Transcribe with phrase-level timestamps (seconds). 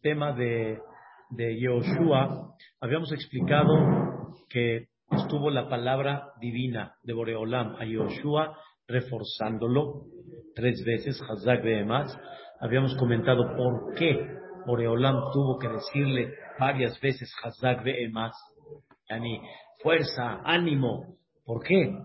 [0.00, 0.78] tema de,
[1.30, 3.72] de Yoshua, habíamos explicado
[4.48, 8.56] que estuvo la palabra divina de Boreolam a Yoshua,
[8.86, 10.04] reforzándolo
[10.54, 12.18] tres veces, Hazak más.
[12.60, 14.26] Habíamos comentado por qué
[14.66, 18.32] Boreolam tuvo que decirle varias veces Hazak más.
[19.08, 19.40] Yani,
[19.82, 21.16] fuerza, ánimo.
[21.44, 21.98] ¿Por qué?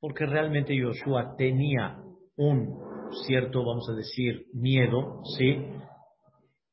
[0.00, 1.98] Porque realmente Yoshua tenía
[2.36, 2.78] un
[3.26, 5.66] cierto, vamos a decir, miedo, ¿sí?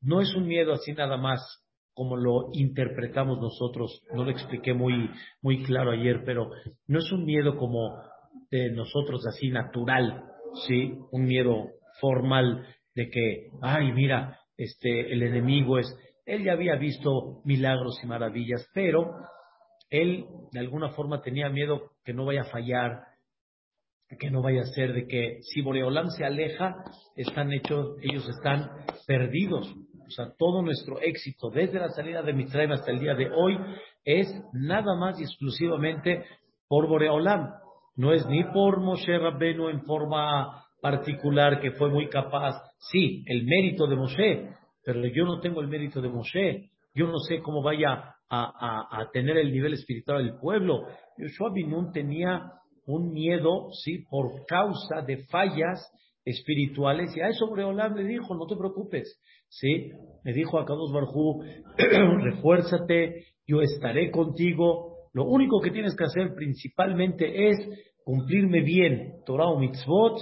[0.02, 1.42] No es un miedo así nada más
[1.94, 5.10] como lo interpretamos nosotros, no lo expliqué muy,
[5.42, 6.50] muy claro ayer, pero
[6.88, 7.94] no es un miedo como
[8.50, 10.24] de nosotros así natural,
[10.66, 10.94] ¿sí?
[11.12, 11.68] Un miedo
[12.00, 15.94] formal de que, ay, mira, este, el enemigo es,
[16.26, 19.12] él ya había visto milagros y maravillas, pero
[19.90, 23.02] él de alguna forma tenía miedo que no vaya a fallar,
[24.18, 26.76] que no vaya a ser de que si Boreolam se aleja,
[27.16, 28.70] están hechos, ellos están
[29.06, 29.76] perdidos.
[30.10, 33.56] O sea, todo nuestro éxito desde la salida de Mitzrayim hasta el día de hoy
[34.04, 36.26] es nada más y exclusivamente
[36.68, 37.52] por Boreolam.
[37.96, 42.56] No es ni por Moshe Rabbenu en forma particular que fue muy capaz.
[42.80, 44.50] Sí, el mérito de Moshe,
[44.84, 46.72] pero yo no tengo el mérito de Moshe.
[46.96, 50.88] Yo no sé cómo vaya a, tener el nivel espiritual del pueblo.
[51.20, 52.52] Yoshua Binun tenía
[52.88, 55.80] un miedo, sí, por causa de fallas
[56.26, 59.92] espirituales, y a eso Boreolam le dijo, no te preocupes, sí,
[60.24, 61.44] me dijo a Kadosh Barjú,
[62.24, 67.58] refuérzate, yo estaré contigo, lo único que tienes que hacer principalmente es
[68.04, 69.16] cumplirme bien.
[69.26, 70.20] Torah mitzvot,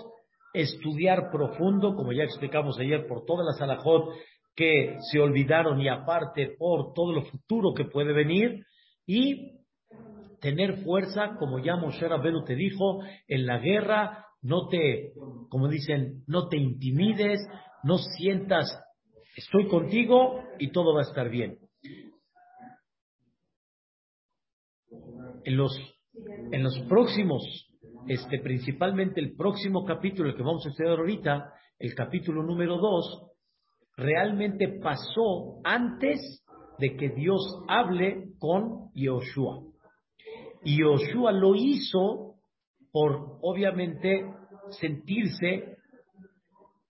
[0.53, 4.09] estudiar profundo, como ya explicamos ayer, por todas las alajot
[4.55, 8.63] que se olvidaron y aparte por todo lo futuro que puede venir,
[9.05, 9.57] y
[10.41, 15.13] tener fuerza, como ya Moshe Rabbeinu te dijo, en la guerra, no te,
[15.49, 17.39] como dicen, no te intimides,
[17.83, 18.67] no sientas,
[19.37, 21.59] estoy contigo y todo va a estar bien.
[25.43, 25.71] En los,
[26.51, 27.43] en los próximos,
[28.07, 33.31] este, principalmente el próximo capítulo, que vamos a estudiar ahorita, el capítulo número 2,
[33.95, 36.43] realmente pasó antes
[36.79, 39.61] de que Dios hable con Yoshua.
[40.63, 42.35] Y Yoshua lo hizo
[42.91, 44.25] por, obviamente,
[44.71, 45.77] sentirse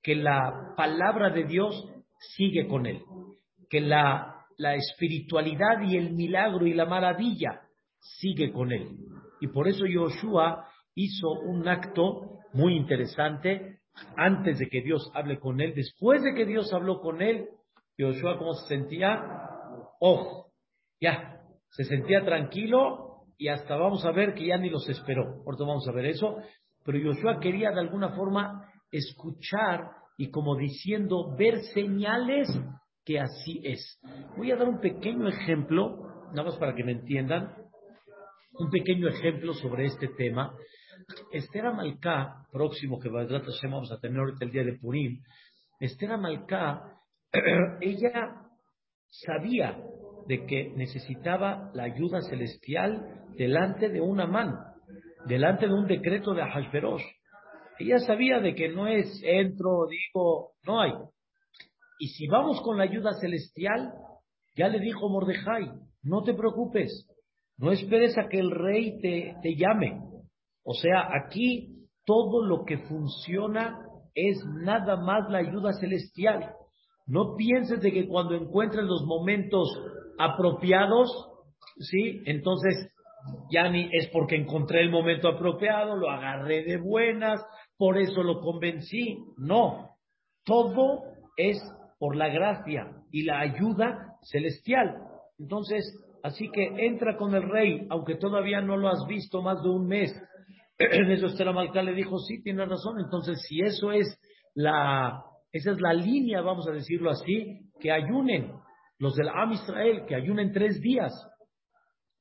[0.02, 1.94] que la palabra de Dios
[2.36, 3.02] sigue con él,
[3.70, 7.62] que la, la espiritualidad y el milagro y la maravilla
[8.00, 8.98] sigue con él.
[9.40, 13.80] Y por eso Yoshua hizo un acto muy interesante
[14.16, 15.74] antes de que Dios hable con él.
[15.76, 17.50] Después de que Dios habló con él,
[17.98, 19.24] Yoshua, ¿cómo se sentía?
[20.00, 20.48] Oh,
[21.00, 25.44] ya, se sentía tranquilo y hasta vamos a ver que ya ni los esperó.
[25.46, 26.38] Ahorita vamos a ver eso.
[26.84, 32.48] Pero Josué quería de alguna forma escuchar y como diciendo, ver señales
[33.06, 34.00] que así es.
[34.36, 35.98] Voy a dar un pequeño ejemplo,
[36.32, 37.56] nada más para que me entiendan,
[38.60, 40.54] un pequeño ejemplo sobre este tema.
[41.32, 45.22] Esther Amalcá, próximo que vamos a tener ahorita el día de Purim,
[45.80, 47.00] Esther Amalcá,
[47.82, 48.42] ella
[49.10, 49.78] sabía
[50.28, 54.58] de que necesitaba la ayuda celestial delante de una mano,
[55.28, 57.04] delante de un decreto de Ahasverosh.
[57.80, 60.94] Ella sabía de que no es entro, digo, no hay.
[62.00, 63.94] Y si vamos con la ayuda celestial,
[64.56, 65.72] ya le dijo Mordejai,
[66.04, 67.08] no te preocupes,
[67.58, 70.02] no esperes a que el rey te, te llame.
[70.64, 73.80] O sea, aquí todo lo que funciona
[74.14, 76.54] es nada más la ayuda celestial.
[77.06, 79.70] No pienses de que cuando encuentres los momentos
[80.18, 81.10] apropiados,
[81.78, 82.22] ¿sí?
[82.26, 82.92] Entonces,
[83.52, 87.42] ya ni es porque encontré el momento apropiado, lo agarré de buenas,
[87.78, 89.20] por eso lo convencí.
[89.38, 89.92] No,
[90.44, 91.04] todo
[91.36, 91.58] es
[92.00, 94.98] por la gracia y la ayuda celestial.
[95.40, 95.84] Entonces,
[96.24, 99.88] así que entra con el rey, aunque todavía no lo has visto más de un
[99.88, 100.14] mes.
[100.80, 101.28] En eso
[101.82, 103.00] le dijo, sí, tiene razón.
[103.00, 104.20] Entonces, si eso es
[104.54, 108.52] la, esa es la línea, vamos a decirlo así, que ayunen
[109.00, 111.14] los del Am Israel, que ayunen tres días.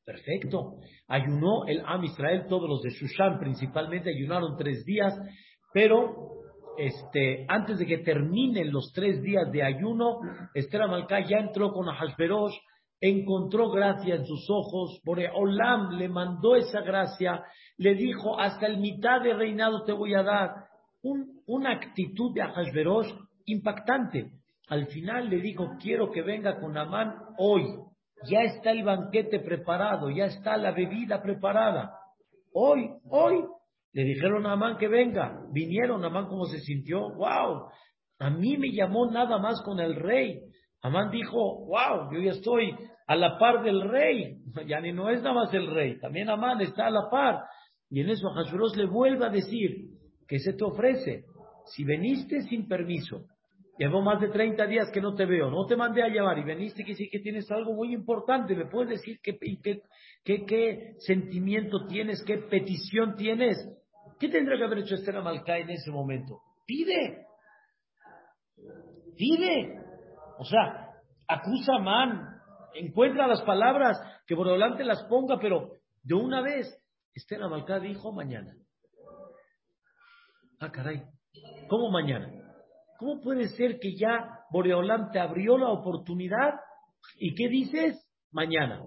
[0.04, 0.76] Perfecto.
[1.08, 5.12] Ayunó el Am Israel, todos los de Shushan principalmente ayunaron tres días,
[5.72, 6.26] pero
[6.78, 10.20] este, antes de que terminen los tres días de ayuno,
[10.54, 12.54] Esther Amalcá ya entró con Ahasverosh,
[13.00, 15.00] encontró gracia en sus ojos,
[15.34, 17.42] Olam le mandó esa gracia,
[17.78, 20.50] le dijo, hasta el mitad de reinado te voy a dar.
[21.46, 23.12] una actitud de Ahasverosh
[23.46, 24.32] impactante.
[24.68, 27.62] Al final le dijo, quiero que venga con Amán hoy.
[28.28, 31.92] Ya está el banquete preparado, ya está la bebida preparada.
[32.52, 33.44] Hoy, hoy.
[33.96, 35.40] Le dijeron a Amán que venga.
[35.54, 37.14] Vinieron, Amán cómo se sintió.
[37.14, 37.70] ¡Wow!
[38.18, 40.38] A mí me llamó nada más con el rey.
[40.82, 42.74] Amán dijo, wow, yo ya estoy
[43.06, 44.36] a la par del rey.
[44.66, 47.40] Ya ni no es nada más el rey, también Amán está a la par.
[47.88, 49.70] Y en eso Hashverosh le vuelve a decir,
[50.28, 51.24] que se te ofrece?
[51.64, 53.24] Si veniste sin permiso,
[53.78, 56.44] llevo más de 30 días que no te veo, no te mandé a llevar y
[56.44, 59.80] veniste que sí que tienes algo muy importante, ¿me puedes decir qué, qué,
[60.22, 63.56] qué, qué sentimiento tienes, qué petición tienes?
[64.18, 66.40] ¿Qué tendría que haber hecho Esther Amalcá en ese momento?
[66.66, 67.26] Pide,
[69.16, 69.78] pide.
[70.38, 70.90] O sea,
[71.28, 72.40] acusa a Man,
[72.74, 75.72] encuentra las palabras, que por delante las ponga, pero
[76.02, 76.66] de una vez,
[77.14, 78.54] Esther Amalcá dijo mañana.
[80.60, 81.02] Ah, caray,
[81.68, 82.30] ¿cómo mañana?
[82.98, 86.54] ¿Cómo puede ser que ya Boreolam te abrió la oportunidad
[87.18, 88.02] y qué dices?
[88.30, 88.82] Mañana.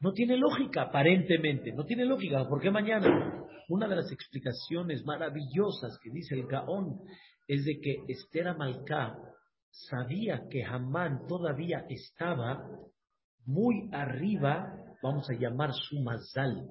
[0.00, 2.48] No tiene lógica, aparentemente, no tiene lógica.
[2.48, 3.44] ¿Por qué mañana?
[3.68, 7.00] Una de las explicaciones maravillosas que dice el Gaón
[7.48, 9.18] es de que Esther Amalcá
[9.70, 12.64] sabía que Hamán todavía estaba
[13.44, 14.72] muy arriba,
[15.02, 16.68] vamos a llamar su mazal,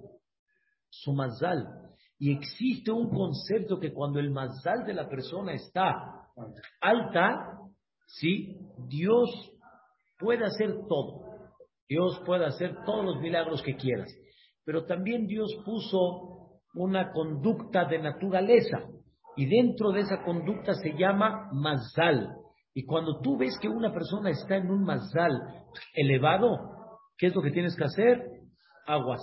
[0.89, 1.67] su mazal.
[2.19, 5.93] Y existe un concepto que cuando el mazal de la persona está
[6.81, 7.59] alta,
[8.07, 8.57] ¿sí?
[8.87, 9.29] Dios
[10.17, 11.26] puede hacer todo.
[11.87, 14.09] Dios puede hacer todos los milagros que quieras.
[14.65, 18.79] Pero también Dios puso una conducta de naturaleza.
[19.35, 22.35] Y dentro de esa conducta se llama mazal.
[22.73, 25.31] Y cuando tú ves que una persona está en un mazal
[25.93, 26.57] elevado,
[27.17, 28.23] ¿qué es lo que tienes que hacer?
[28.85, 29.21] Aguas.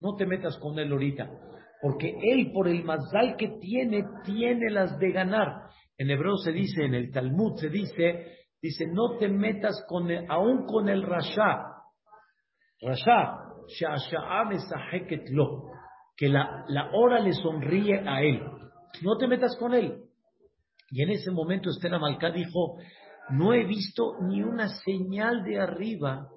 [0.00, 1.30] No te metas con él ahorita.
[1.80, 5.68] Porque él, por el mazal que tiene, tiene las de ganar.
[5.96, 8.26] En hebreo se dice, en el Talmud se dice,
[8.60, 11.73] dice, no te metas con aún con el rasha.
[12.80, 13.44] Rasha,
[15.30, 15.62] lo,
[16.16, 18.42] que la, la hora le sonríe a él.
[19.02, 20.04] No te metas con él.
[20.90, 22.78] Y en ese momento Esther Amalcá dijo,
[23.30, 26.28] no he visto ni una señal de arriba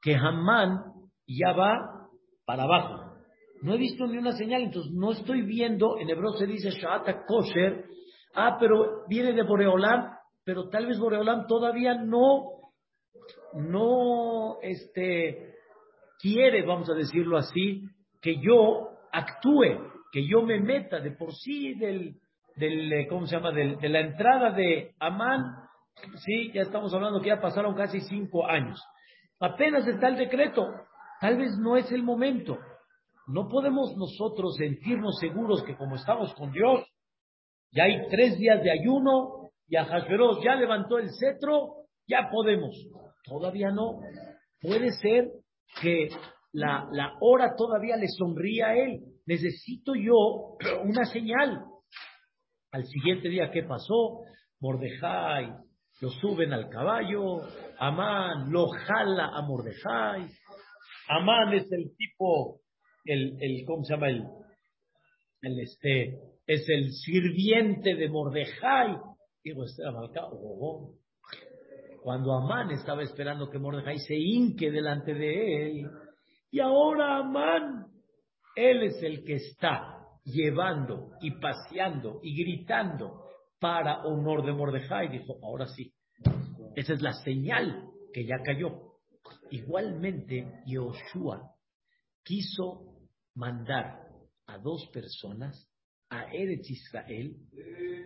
[0.00, 0.84] que Hamán
[1.26, 2.08] ya va
[2.44, 3.14] para abajo.
[3.62, 7.24] No he visto ni una señal, entonces no estoy viendo, en hebreo se dice Sha'ata
[7.26, 7.86] Kosher,
[8.34, 10.10] ah, pero viene de Boreolam,
[10.44, 12.72] pero tal vez Boreolam todavía no,
[13.54, 15.53] no, este,
[16.24, 17.82] quiere, vamos a decirlo así,
[18.22, 22.14] que yo actúe, que yo me meta de por sí del,
[22.56, 25.54] del eh, ¿cómo se llama?, de la entrada de Amán,
[26.24, 28.82] sí, ya estamos hablando que ya pasaron casi cinco años.
[29.38, 30.66] Apenas está el decreto,
[31.20, 32.56] tal vez no es el momento.
[33.26, 36.86] No podemos nosotros sentirnos seguros que como estamos con Dios,
[37.70, 39.86] ya hay tres días de ayuno y a
[40.42, 42.74] ya levantó el cetro, ya podemos.
[43.24, 44.00] Todavía no.
[44.62, 45.43] Puede ser
[45.80, 46.08] que
[46.52, 49.00] la, la hora todavía le sonría a él.
[49.26, 51.64] Necesito yo una señal.
[52.72, 54.20] Al siguiente día, ¿qué pasó?
[54.60, 55.64] Mordejai
[56.00, 57.42] lo suben al caballo,
[57.78, 60.28] Amán lo jala a Mordejai.
[61.08, 62.60] Amán es el tipo
[63.04, 64.08] el, el ¿cómo se llama?
[64.08, 64.24] El,
[65.42, 68.96] el este, es el sirviente de Mordejai.
[69.42, 70.94] Digo, este oh,
[72.04, 75.90] Cuando Amán estaba esperando que Mordejai se hinque delante de él,
[76.50, 77.86] y ahora Amán,
[78.54, 83.24] él es el que está llevando y paseando y gritando
[83.58, 85.08] para honor de Mordejai.
[85.08, 85.94] Dijo, ahora sí,
[86.76, 88.98] esa es la señal que ya cayó.
[89.50, 91.54] Igualmente, Yoshua
[92.22, 92.98] quiso
[93.34, 94.02] mandar
[94.46, 95.72] a dos personas
[96.10, 97.34] a Eretz Israel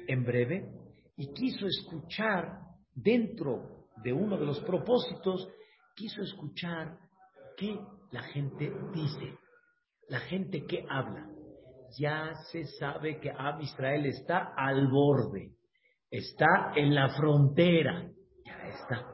[0.07, 0.71] en breve
[1.17, 2.61] y quiso escuchar
[2.95, 5.49] dentro de uno de los propósitos,
[5.95, 6.99] quiso escuchar
[7.57, 7.79] qué
[8.11, 9.37] la gente dice,
[10.09, 11.27] la gente que habla.
[11.99, 15.53] Ya se sabe que Am Israel está al borde,
[16.11, 18.11] está en la frontera,
[18.45, 19.07] ya está.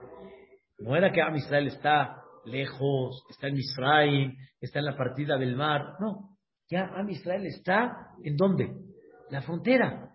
[0.79, 5.57] No era que Am Israel está lejos, está en Israel, está en la partida del
[5.57, 5.95] mar.
[6.01, 6.37] No,
[6.69, 8.73] ya Am Israel está en dónde?
[9.31, 10.11] La frontera.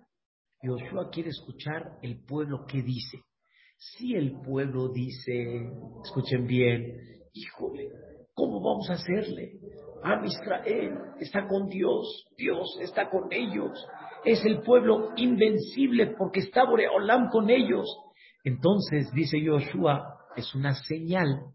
[0.61, 3.19] Yoshua quiere escuchar el pueblo que dice.
[3.79, 5.71] Si el pueblo dice,
[6.03, 6.97] escuchen bien,
[7.31, 7.89] híjole,
[8.33, 9.53] ¿cómo vamos a hacerle?
[10.03, 13.71] Am Israel está con Dios, Dios está con ellos.
[14.25, 17.87] Es el pueblo invencible porque está Boreolam con ellos.
[18.43, 21.53] Entonces, dice Yoshua, es una señal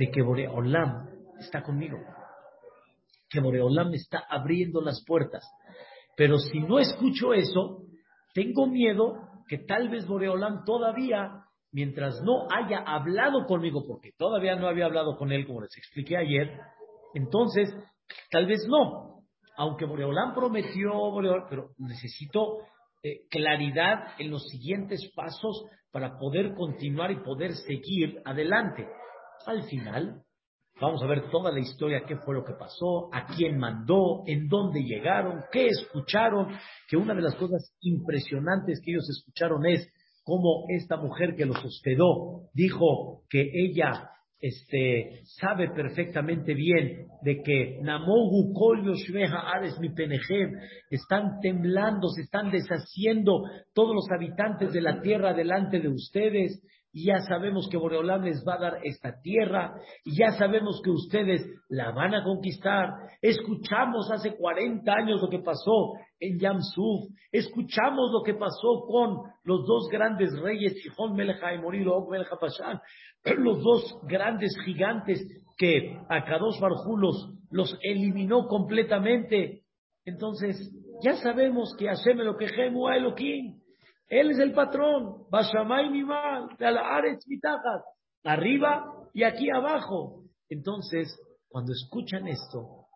[0.00, 1.98] de que Boreolam está conmigo,
[3.28, 5.44] que Boreolam está abriendo las puertas.
[6.16, 7.82] Pero si no escucho eso,
[8.34, 14.68] tengo miedo que tal vez Boreolam todavía, mientras no haya hablado conmigo, porque todavía no
[14.68, 16.60] había hablado con él, como les expliqué ayer,
[17.14, 17.74] entonces
[18.30, 19.22] tal vez no.
[19.56, 20.92] Aunque Boreolam prometió,
[21.48, 22.58] pero necesito
[23.02, 28.86] eh, claridad en los siguientes pasos para poder continuar y poder seguir adelante.
[29.46, 30.22] Al final,
[30.80, 34.48] vamos a ver toda la historia, qué fue lo que pasó, a quién mandó, en
[34.48, 36.48] dónde llegaron, qué escucharon,
[36.88, 39.86] que una de las cosas impresionantes que ellos escucharon es
[40.24, 44.10] cómo esta mujer que los hospedó dijo que ella
[44.42, 48.82] este, sabe perfectamente bien de que Namogu Kol
[49.54, 50.50] Ares mi Penejem
[50.90, 56.60] están temblando, se están deshaciendo todos los habitantes de la tierra delante de ustedes
[56.92, 59.74] y ya sabemos que Boreolam les va a dar esta tierra,
[60.04, 62.90] y ya sabemos que ustedes la van a conquistar.
[63.22, 69.66] Escuchamos hace 40 años lo que pasó en Yamsuf, escuchamos lo que pasó con los
[69.66, 72.14] dos grandes reyes, Sihon Melecha y Morilo Og
[73.38, 75.20] los dos grandes gigantes
[75.58, 79.62] que Akadosh Barjú los, los eliminó completamente.
[80.04, 80.56] Entonces,
[81.02, 83.62] ya sabemos que Hashem Elohim Elohim
[84.08, 85.24] él es el patrón.
[85.30, 87.82] Bashamay Mimal, Aretz Mitajas.
[88.22, 90.24] Arriba y aquí abajo.
[90.48, 92.86] Entonces, cuando escuchan esto,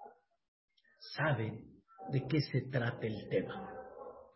[1.17, 1.76] saben
[2.11, 3.71] de qué se trata el tema.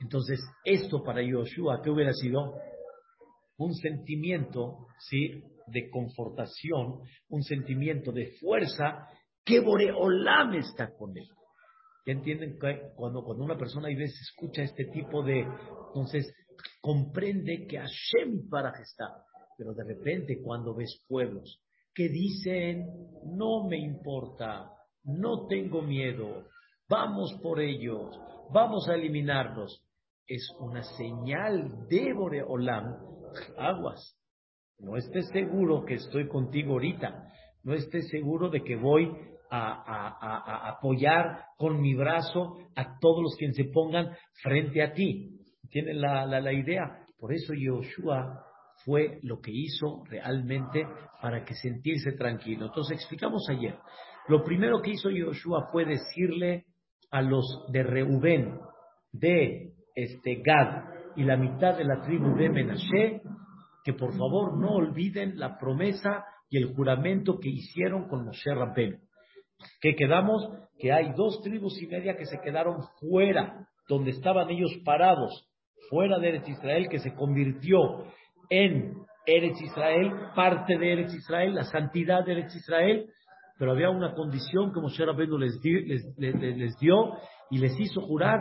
[0.00, 2.54] Entonces, esto para Yoshua, ¿qué hubiera sido?
[3.58, 5.42] Un sentimiento, ¿sí?
[5.66, 9.06] De confortación, un sentimiento de fuerza,
[9.44, 11.28] que Boreolam está con él.
[12.06, 15.40] ¿Ya entienden que cuando, cuando una persona a veces escucha este tipo de...
[15.40, 16.32] Entonces,
[16.80, 19.24] comprende que Hashem para está.
[19.56, 21.62] Pero de repente cuando ves pueblos
[21.94, 22.86] que dicen,
[23.36, 24.70] no me importa,
[25.04, 26.46] no tengo miedo,
[26.90, 28.20] vamos por ellos,
[28.52, 29.82] vamos a eliminarlos,
[30.26, 32.96] es una señal de Boreolam,
[33.56, 34.16] aguas.
[34.78, 37.28] No estés seguro que estoy contigo ahorita,
[37.62, 39.10] no estés seguro de que voy
[39.50, 45.36] a, apoyar con mi brazo a todos los que se pongan frente a ti
[45.70, 47.06] tienen la, la, idea.
[47.18, 48.44] Por eso Yoshua
[48.84, 50.84] fue lo que hizo realmente
[51.20, 52.66] para que sentirse tranquilo.
[52.66, 53.78] Entonces explicamos ayer.
[54.28, 56.66] Lo primero que hizo Yoshua fue decirle
[57.10, 58.58] a los de Reubén,
[59.12, 60.84] de este Gad
[61.16, 63.22] y la mitad de la tribu de Menashe,
[63.84, 69.00] que por favor no olviden la promesa y el juramento que hicieron con Moshe Rabben.
[69.80, 70.48] Que quedamos
[70.78, 75.48] que hay dos tribus y media que se quedaron fuera, donde estaban ellos parados,
[75.90, 77.78] fuera de Eretz Israel, que se convirtió
[78.48, 78.94] en
[79.26, 83.06] Eretz Israel, parte de Eretz Israel, la santidad de Eretz Israel,
[83.60, 85.60] pero había una condición que Moshe Rabbeinu les,
[86.16, 87.12] les, dio
[87.50, 88.38] y les hizo jurar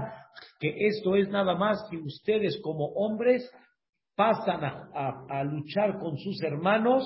[0.62, 3.52] que esto es nada más que ustedes como hombres
[4.16, 7.04] pasan a, a luchar con sus hermanos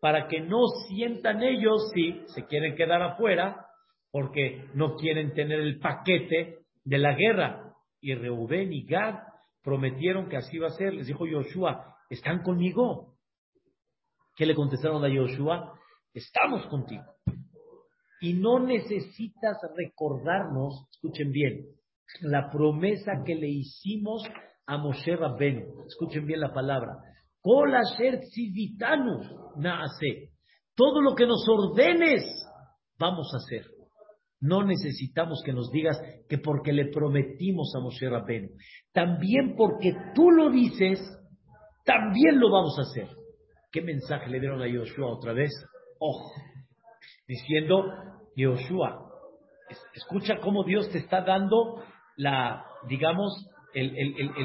[0.00, 3.64] para que no sientan ellos si se quieren quedar afuera
[4.10, 7.72] porque no quieren tener el paquete de la guerra.
[8.00, 9.14] Y Reubén y Gad
[9.62, 10.92] prometieron que así iba a ser.
[10.92, 13.14] Les dijo Yoshua, ¿están conmigo?
[14.34, 15.78] ¿Qué le contestaron a Yoshua?
[16.12, 17.04] Estamos contigo.
[18.24, 21.66] Y no necesitas recordarnos, escuchen bien,
[22.22, 24.22] la promesa que le hicimos
[24.66, 25.66] a Moshe Rabben.
[25.86, 26.96] Escuchen bien la palabra.
[30.74, 32.22] Todo lo que nos ordenes,
[32.98, 33.66] vamos a hacer.
[34.40, 38.48] No necesitamos que nos digas que porque le prometimos a Moshe Rabbeinu.
[38.94, 40.98] También porque tú lo dices,
[41.84, 43.08] también lo vamos a hacer.
[43.70, 45.50] ¿Qué mensaje le dieron a Yoshua otra vez?
[45.98, 46.32] Ojo,
[47.26, 47.92] diciendo,
[48.36, 49.10] Yoshua,
[49.94, 51.82] escucha cómo Dios te está dando
[52.16, 53.96] la, digamos, el,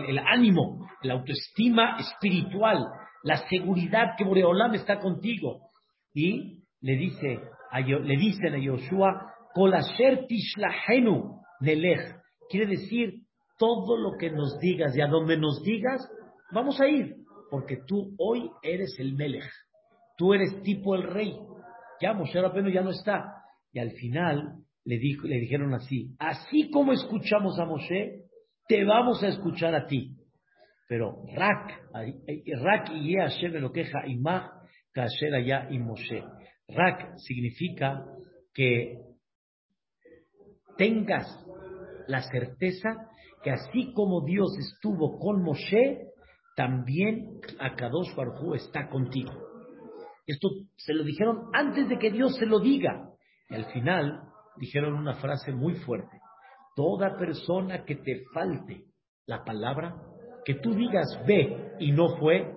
[0.07, 2.83] el, ánimo, la autoestima espiritual,
[3.23, 5.69] la seguridad que Boreolam está contigo.
[6.13, 7.39] Y le dice,
[7.71, 9.33] le dicen a Yoshua,
[12.49, 13.13] Quiere decir,
[13.57, 16.01] todo lo que nos digas y a donde nos digas,
[16.51, 17.15] vamos a ir,
[17.51, 19.51] porque tú hoy eres el Melech,
[20.17, 21.37] tú eres tipo el rey.
[22.01, 23.43] Ya Moshe Rabbeinu ya no está.
[23.71, 28.23] Y al final le, dijeron así, así como escuchamos a Moshe,
[28.67, 30.15] te vamos a escuchar a ti.
[30.87, 34.51] Pero Rak, Rak y Hashem lo queja Imach,
[34.91, 36.23] Kasher allá y Moshe.
[36.67, 38.05] Rak significa
[38.53, 38.97] que
[40.77, 41.27] tengas
[42.07, 43.09] la certeza
[43.43, 46.07] que así como Dios estuvo con Moshe,
[46.55, 49.48] también Akadosh Barjú está contigo.
[50.29, 53.09] Esto se lo dijeron antes de que Dios se lo diga.
[53.49, 54.21] Y al final
[54.57, 56.19] dijeron una frase muy fuerte.
[56.75, 58.85] Toda persona que te falte
[59.25, 59.95] la palabra,
[60.45, 62.55] que tú digas ve y no fue,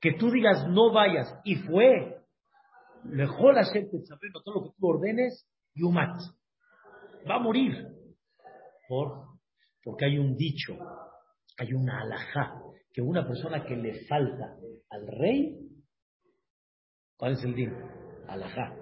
[0.00, 2.16] que tú digas no vayas y fue,
[3.02, 6.16] mejor hacerte saber todo lo que tú ordenes, yumat
[7.28, 7.88] va a morir.
[8.88, 9.30] ¿Por?
[9.82, 10.78] Porque hay un dicho,
[11.58, 12.54] hay una alajá,
[12.92, 14.54] que una persona que le falta
[14.90, 15.69] al rey,
[17.20, 17.72] ¿cuál es el din?
[18.26, 18.74] Alajá.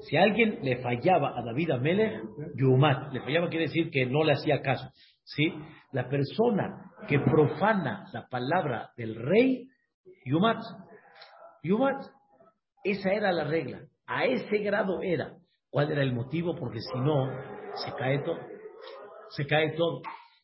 [0.00, 2.20] Si alguien le fallaba a David Amelech,
[2.56, 4.90] Yumat, le fallaba quiere decir que no le hacía caso.
[5.22, 5.54] ¿sí?
[5.92, 9.68] La persona que profana la palabra del rey,
[10.26, 10.60] Yumat,
[11.62, 12.04] Yumat,
[12.82, 13.80] esa era la regla.
[14.06, 15.32] A ese grado era.
[15.70, 16.54] ¿Cuál era el motivo?
[16.54, 17.30] Porque si no,
[17.74, 18.38] se cae todo.
[19.30, 20.02] Se cae todo.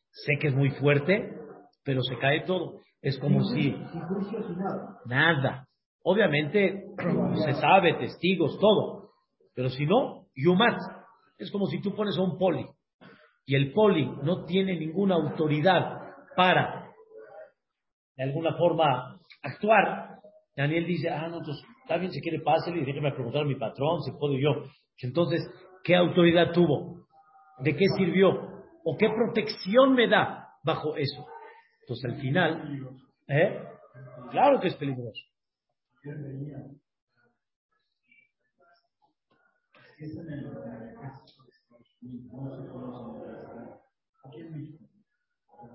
[0.09, 1.33] Sé que es muy fuerte,
[1.83, 2.81] pero se cae todo.
[3.01, 3.75] Es como si...
[5.05, 5.60] Nada.
[6.03, 6.85] Obviamente
[7.45, 9.11] se sabe, testigos, todo.
[9.53, 10.79] Pero si no, Yumat.
[11.37, 12.67] Es como si tú pones a un poli
[13.45, 15.99] y el poli no tiene ninguna autoridad
[16.35, 16.91] para,
[18.15, 20.19] de alguna forma, actuar.
[20.55, 23.55] Daniel dice, ah, no, entonces, está bien, si quiere, pásale y déjeme preguntar a mi
[23.55, 24.67] patrón si puedo yo.
[24.99, 25.41] Entonces,
[25.83, 27.07] ¿qué autoridad tuvo?
[27.59, 28.29] ¿De qué sirvió?
[28.83, 31.25] ¿O qué protección me da bajo eso?
[31.81, 32.89] Entonces, al final,
[33.27, 33.59] ¿eh?
[34.31, 35.30] Claro que es peligroso.
[44.23, 44.85] Aquí en México,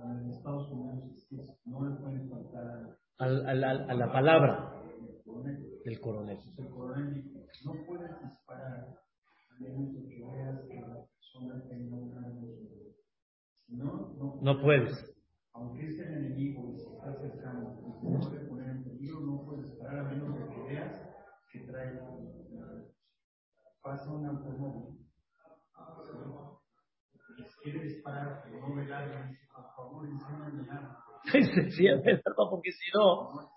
[0.04, 1.26] en Estados Unidos,
[1.64, 4.82] no le pueden faltar a, la, palabra
[5.84, 6.42] del coronel.
[6.58, 7.32] El coronel
[7.64, 8.98] no puedes disparar
[9.50, 12.20] a menos que veas que la persona tenga una
[13.68, 15.12] no, no, no puedes.
[15.52, 19.44] Aunque es el enemigo y se está acercando y se puede poner en peligro, no
[19.44, 21.00] puedes disparar a menos de que veas
[21.50, 21.98] que trae
[23.82, 25.06] pasa una automóvil
[27.62, 31.04] quiere disparar, pero no ve el arma, dice, por favor, enséñame el arma.
[31.84, 33.50] Es verdad, porque si no...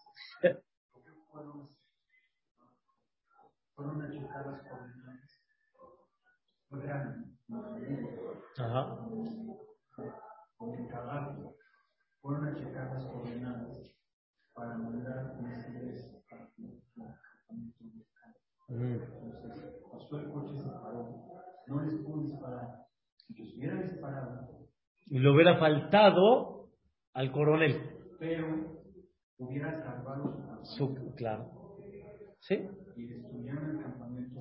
[8.58, 8.98] Ajá.
[10.60, 11.56] El caballo.
[12.22, 13.96] Fueron achicadas coordenadas
[14.54, 18.36] para mandar misiles el campamento mexicano.
[18.68, 21.08] Entonces, pasó el coche, se paró.
[21.68, 22.90] No les pudo disparar
[25.10, 26.70] y le hubiera faltado
[27.14, 27.99] al coronel.
[30.80, 31.52] Su claro.
[32.40, 32.58] ¿Sí?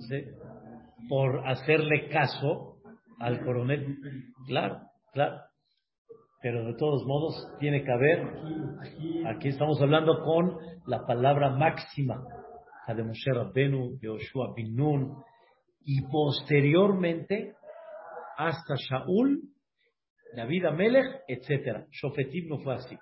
[0.09, 0.25] ¿Sí?
[1.09, 2.77] Por hacerle caso
[3.19, 3.99] al coronel.
[4.47, 5.41] Claro, claro.
[6.41, 8.23] Pero de todos modos tiene que haber,
[9.27, 12.25] aquí estamos hablando con la palabra máxima,
[12.87, 15.17] la de Moshe Rabbenu, de Joshua Bin Nun,
[15.81, 17.57] y posteriormente
[18.37, 19.43] hasta Shaul,
[20.37, 21.89] David Amelech, etc.
[21.91, 22.97] Shofetim no fue así.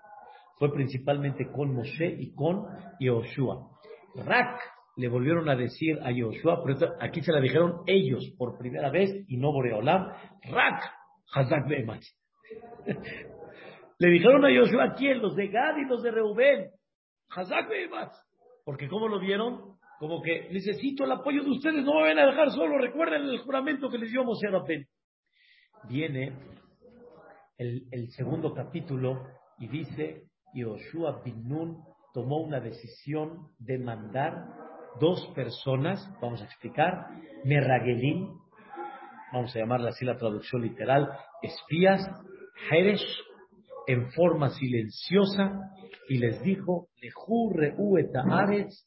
[0.59, 2.67] Fue principalmente con Moshe y con
[2.99, 3.69] Yehoshua.
[4.25, 4.61] Rak
[4.97, 9.11] le volvieron a decir a Yehoshua, pero aquí se la dijeron ellos por primera vez
[9.29, 10.09] y no Boreolam.
[10.51, 10.83] Rak,
[11.35, 12.03] Hazak Behemat.
[13.99, 15.21] le dijeron a Yehoshua, ¿quién?
[15.21, 16.71] Los de Gad y los de Reubén.
[17.29, 18.13] Hazak Behemat.
[18.65, 19.77] Porque ¿cómo lo vieron?
[19.99, 22.79] Como que necesito el apoyo de ustedes, no me van a dejar solo.
[22.79, 24.87] Recuerden el juramento que les dio Moshe Rabben
[25.89, 26.33] viene
[27.59, 29.27] el, segundo capítulo
[29.59, 30.26] y dice,
[30.57, 34.47] Yoshua bin Nun tomó una decisión de mandar
[34.99, 37.07] dos personas, vamos a explicar,
[37.45, 38.29] Merragelim,
[39.33, 41.11] vamos a llamarla así la traducción literal,
[41.43, 42.01] espías,
[42.71, 43.07] Heresh,
[43.87, 45.61] en forma silenciosa,
[46.09, 47.11] y les dijo, de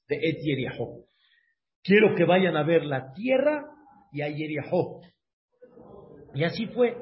[0.10, 0.38] Et
[1.84, 3.65] Quiero que vayan a ver la tierra
[4.12, 5.01] y a Yeriahó.
[6.34, 6.97] Y así fue.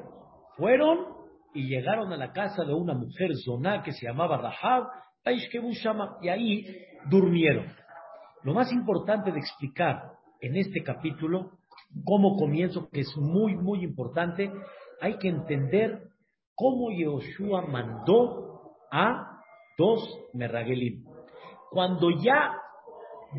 [0.56, 1.17] Fueron
[1.54, 4.88] y llegaron a la casa de una mujer zoná que se llamaba Rahab,
[6.22, 6.66] y ahí
[7.10, 7.66] durmieron.
[8.44, 11.58] Lo más importante de explicar en este capítulo,
[12.04, 14.50] cómo comienzo, que es muy, muy importante,
[15.00, 16.02] hay que entender
[16.54, 19.42] cómo Yehoshua mandó a
[19.76, 20.02] dos
[20.34, 21.04] Merragelim.
[21.70, 22.54] Cuando ya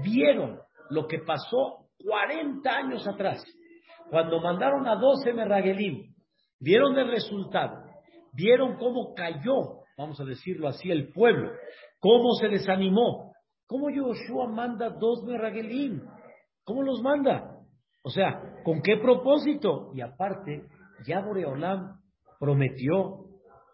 [0.04, 3.44] vieron lo que pasó 40 años atrás,
[4.10, 6.14] cuando mandaron a 12 Merragelim,
[6.60, 7.79] vieron el resultado,
[8.34, 11.52] vieron cómo cayó, vamos a decirlo así, el pueblo,
[12.00, 13.34] cómo se desanimó.
[13.68, 16.02] ¿Cómo Yoshua manda dos Merragelim?
[16.64, 17.60] ¿Cómo los manda?
[18.04, 19.92] O sea, ¿con qué propósito?
[19.94, 20.64] Y aparte,
[21.06, 22.00] ya Boreolam
[22.40, 23.26] prometió,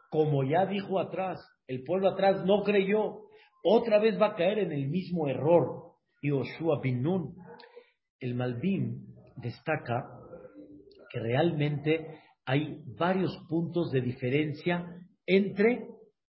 [0.10, 3.22] como ya dijo atrás, el pueblo atrás no creyó,
[3.64, 5.94] otra vez va a caer en el mismo error.
[6.22, 7.36] Yoshua bin Nun,
[8.20, 10.10] el Malvin destaca
[11.12, 14.86] que realmente hay varios puntos de diferencia
[15.26, 15.88] entre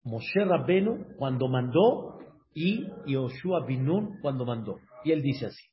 [0.04, 2.18] Moshe Rabbenu cuando mandó
[2.54, 4.78] y Yoshua Binun cuando mandó.
[5.04, 5.64] Y él dice así.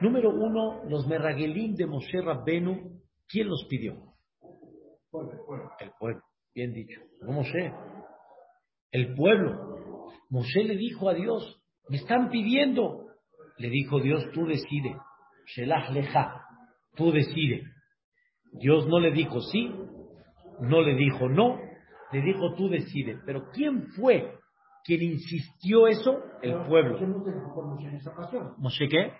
[0.00, 3.94] Número uno, los Merragelim de Moshe Rabbenu, ¿quién los pidió?
[5.80, 6.22] El pueblo.
[6.54, 7.00] Bien dicho.
[7.22, 7.72] No Moshe.
[8.90, 10.08] el pueblo.
[10.28, 13.06] Moshe le dijo a Dios, me están pidiendo.
[13.58, 14.96] Le dijo Dios, tú decide.
[15.46, 16.42] Shelah leja,
[16.94, 17.64] tú decide.
[18.52, 19.74] Dios no le dijo sí,
[20.60, 21.58] no le dijo no,
[22.12, 23.18] le dijo tú decide.
[23.24, 24.34] Pero ¿quién fue
[24.84, 26.18] quien insistió eso?
[26.42, 26.98] El pueblo.
[28.58, 29.12] ¿Moshe qué?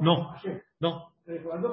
[0.00, 0.34] No,
[0.80, 1.10] no.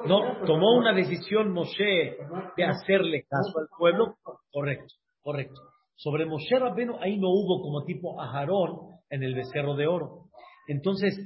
[0.06, 2.16] No, tomó una decisión Moshe
[2.56, 4.16] de hacerle caso al pueblo.
[4.52, 5.60] Correcto, correcto.
[5.96, 10.26] Sobre Moshe Rabbeno ahí no hubo como tipo Aharón en el becerro de oro.
[10.68, 11.16] Entonces,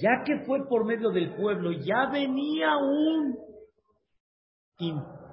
[0.00, 3.36] ya que fue por medio del pueblo, ya venía un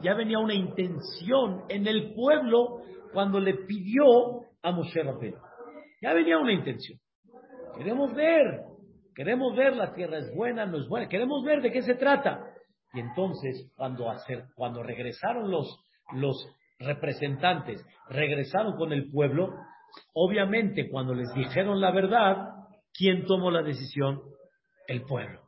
[0.01, 2.81] ya venía una intención en el pueblo
[3.13, 5.41] cuando le pidió a Moshe Rabbeno.
[6.01, 6.99] Ya venía una intención.
[7.77, 8.62] Queremos ver,
[9.15, 12.43] queremos ver la tierra es buena, no es buena, queremos ver de qué se trata.
[12.93, 15.79] Y entonces, cuando, hacer, cuando regresaron los,
[16.13, 16.36] los
[16.79, 19.53] representantes, regresaron con el pueblo,
[20.13, 22.38] obviamente cuando les dijeron la verdad,
[22.93, 24.21] ¿quién tomó la decisión?
[24.88, 25.41] El pueblo.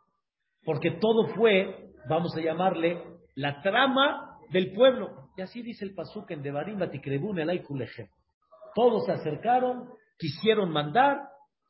[0.65, 3.01] Porque todo fue, vamos a llamarle,
[3.35, 5.29] la trama del pueblo.
[5.37, 7.63] Y así dice el Pasuk en Devarim Batikrebun el
[8.75, 11.21] Todos se acercaron, quisieron mandar,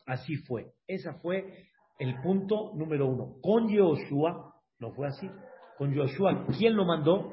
[0.05, 0.71] así fue.
[0.87, 1.67] Ese fue
[1.99, 3.35] el punto número uno.
[3.41, 5.29] Con Yehoshua no fue así.
[5.77, 7.31] Con Yehoshua, ¿quién lo mandó?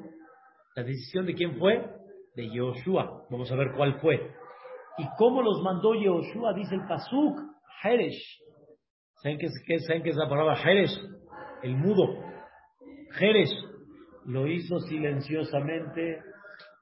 [0.74, 1.84] La decisión de quién fue?
[2.34, 3.26] De Yehoshua.
[3.30, 4.34] Vamos a ver cuál fue.
[4.98, 6.54] ¿Y cómo los mandó Yehoshua?
[6.54, 7.38] Dice el Pasuk,
[7.82, 8.40] Jeresh.
[9.22, 11.00] ¿Saben qué, ¿Saben qué es la palabra Jeresh?
[11.62, 12.22] El mudo.
[13.12, 13.54] Jeresh
[14.26, 16.20] lo hizo silenciosamente,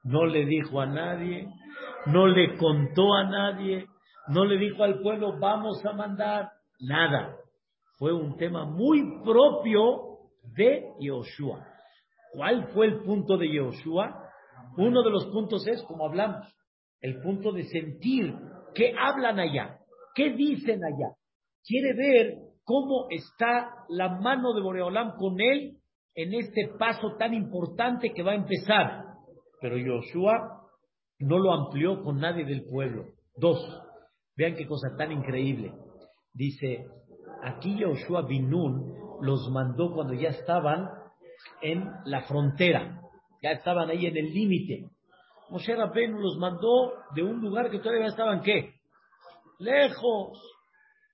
[0.03, 1.47] no le dijo a nadie,
[2.07, 3.87] no le contó a nadie,
[4.27, 7.35] no le dijo al pueblo, vamos a mandar, nada.
[7.97, 10.17] Fue un tema muy propio
[10.55, 11.65] de Yoshua.
[12.33, 14.23] ¿Cuál fue el punto de Yoshua?
[14.77, 16.45] Uno de los puntos es, como hablamos,
[16.99, 18.33] el punto de sentir
[18.73, 19.77] qué hablan allá,
[20.15, 21.15] qué dicen allá.
[21.63, 25.77] Quiere ver cómo está la mano de Boreolam con él
[26.15, 29.03] en este paso tan importante que va a empezar.
[29.61, 30.61] Pero Joshua
[31.19, 33.05] no lo amplió con nadie del pueblo.
[33.35, 33.59] Dos,
[34.35, 35.73] vean qué cosa tan increíble.
[36.33, 36.87] Dice,
[37.43, 40.89] aquí Joshua Binun los mandó cuando ya estaban
[41.61, 43.01] en la frontera,
[43.41, 44.89] ya estaban ahí en el límite.
[45.49, 48.73] Moshe Rabbeinu los mandó de un lugar que todavía estaban, ¿qué?
[49.59, 50.39] Lejos,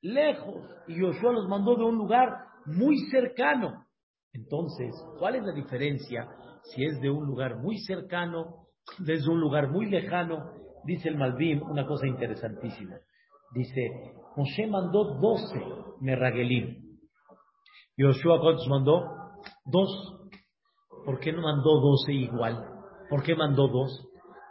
[0.01, 0.63] lejos.
[0.87, 2.29] Y Joshua los mandó de un lugar
[2.65, 3.85] muy cercano.
[4.33, 6.27] Entonces, ¿cuál es la diferencia
[6.63, 8.67] si es de un lugar muy cercano,
[8.99, 10.51] desde un lugar muy lejano?
[10.85, 12.95] Dice el Malvim una cosa interesantísima.
[13.53, 13.91] Dice,
[14.35, 15.61] Moshe mandó doce
[15.99, 16.97] Merragelim.
[17.97, 19.03] Yoshua, ¿cuántos mandó?
[19.65, 19.89] Dos.
[21.05, 22.65] ¿Por qué no mandó doce igual?
[23.09, 24.07] ¿Por qué mandó dos?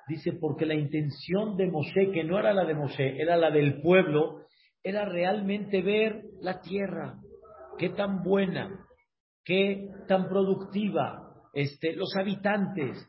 [0.06, 3.80] Dice, porque la intención de Moshe, que no era la de Moshe, era la del
[3.80, 4.40] pueblo,
[4.82, 7.20] era realmente ver la tierra.
[7.78, 8.86] Qué tan buena,
[9.44, 13.07] qué tan productiva, este, los habitantes,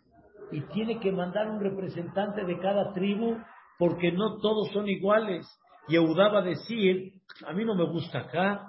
[0.52, 3.38] y tiene que mandar un representante de cada tribu
[3.78, 5.48] porque no todos son iguales.
[5.88, 7.14] Yehudá va a decir,
[7.48, 8.68] a mí no me gusta acá.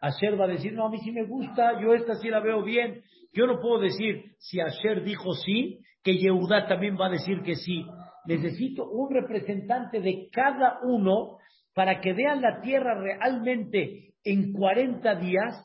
[0.00, 2.62] Asher va a decir, no, a mí sí me gusta, yo esta sí la veo
[2.62, 3.02] bien.
[3.32, 7.54] Yo no puedo decir, si Asher dijo sí, que Yehudá también va a decir que
[7.54, 7.84] sí.
[8.24, 11.38] Necesito un representante de cada uno
[11.74, 15.64] para que vean la tierra realmente en 40 días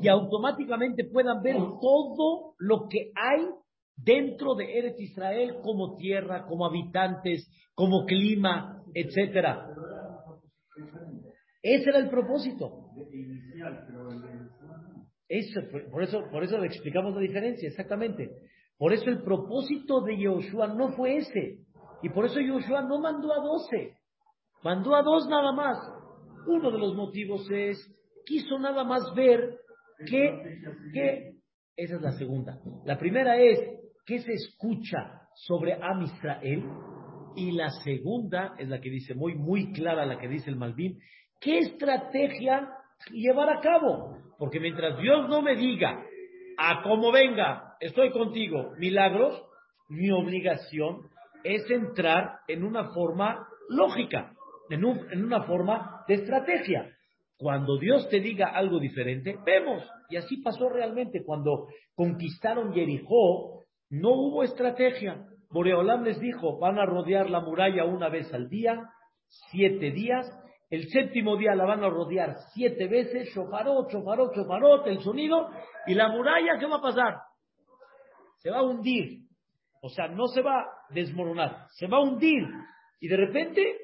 [0.00, 3.46] y automáticamente puedan ver todo lo que hay
[3.96, 9.68] dentro de Eretz Israel como tierra, como habitantes, como clima, etcétera.
[11.62, 12.90] Ese era el propósito.
[15.28, 18.30] Eso, por eso, por eso le explicamos la diferencia, exactamente.
[18.78, 21.58] Por eso el propósito de Yoshua no fue ese.
[22.02, 23.95] Y por eso Yoshua no mandó a doce.
[24.66, 25.78] Mandó a dos nada más.
[26.48, 27.78] Uno de los motivos es,
[28.24, 29.60] quiso nada más ver
[30.04, 30.58] que,
[30.92, 31.34] que,
[31.76, 32.58] esa es la segunda.
[32.84, 33.60] La primera es,
[34.04, 36.64] ¿qué se escucha sobre Am Israel?
[37.36, 40.98] Y la segunda es la que dice, muy, muy clara la que dice el Malvin,
[41.40, 42.68] ¿qué estrategia
[43.12, 44.16] llevar a cabo?
[44.36, 46.02] Porque mientras Dios no me diga,
[46.58, 49.44] a cómo venga, estoy contigo, milagros,
[49.88, 51.02] mi obligación
[51.44, 54.32] es entrar en una forma lógica
[54.70, 54.84] en,
[55.24, 56.90] una forma de estrategia.
[57.38, 59.82] Cuando Dios te diga algo diferente, vemos.
[60.08, 61.22] Y así pasó realmente.
[61.24, 65.26] Cuando conquistaron Jericó, no hubo estrategia.
[65.50, 68.90] Boreolam les dijo, van a rodear la muralla una vez al día,
[69.50, 70.26] siete días.
[70.70, 75.50] El séptimo día la van a rodear siete veces, chofarot, chofarot, chofarot, el sonido.
[75.86, 77.14] Y la muralla, ¿qué va a pasar?
[78.38, 79.26] Se va a hundir.
[79.82, 82.42] O sea, no se va a desmoronar, se va a hundir.
[82.98, 83.76] Y de repente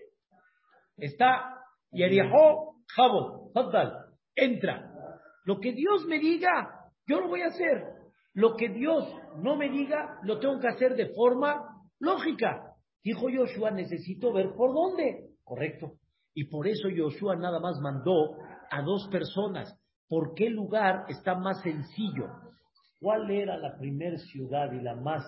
[1.02, 1.58] está
[1.90, 3.52] Yerijo, Jabo,
[4.36, 4.90] entra.
[5.44, 7.82] Lo que Dios me diga, yo lo voy a hacer.
[8.34, 9.04] Lo que Dios
[9.38, 11.60] no me diga, lo tengo que hacer de forma
[11.98, 12.74] lógica.
[13.02, 15.30] Dijo Joshua, necesito ver por dónde.
[15.42, 15.94] Correcto.
[16.34, 18.36] Y por eso Joshua nada más mandó
[18.70, 19.76] a dos personas.
[20.08, 22.28] ¿Por qué lugar está más sencillo?
[23.00, 25.24] ¿Cuál era la primera ciudad y la más,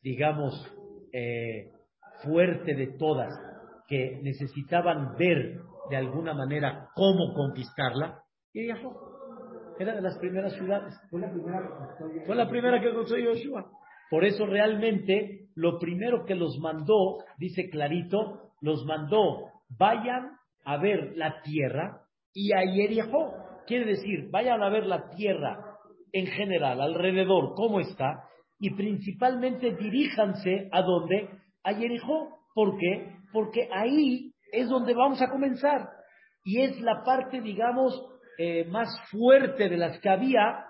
[0.00, 0.54] digamos,
[1.12, 1.70] eh,
[2.22, 3.47] fuerte de todas
[3.88, 8.22] que necesitaban ver de alguna manera cómo conquistarla?
[8.52, 9.08] Y viajó.
[9.78, 10.94] Era de las primeras ciudades.
[11.10, 11.60] Fue la primera
[12.26, 13.70] Fue la primera que construyó Joshua.
[14.10, 20.32] Por eso realmente lo primero que los mandó, dice clarito, los mandó, vayan
[20.64, 23.34] a ver la tierra y a Yerijo.
[23.66, 25.76] Quiere decir, vayan a ver la tierra
[26.12, 28.24] en general, alrededor, cómo está,
[28.58, 31.28] y principalmente diríjanse a dónde,
[31.62, 32.28] a Yerijo.
[32.54, 33.17] ¿Por qué?
[33.32, 35.88] Porque ahí es donde vamos a comenzar.
[36.44, 37.94] Y es la parte, digamos,
[38.38, 40.64] eh, más fuerte de las que había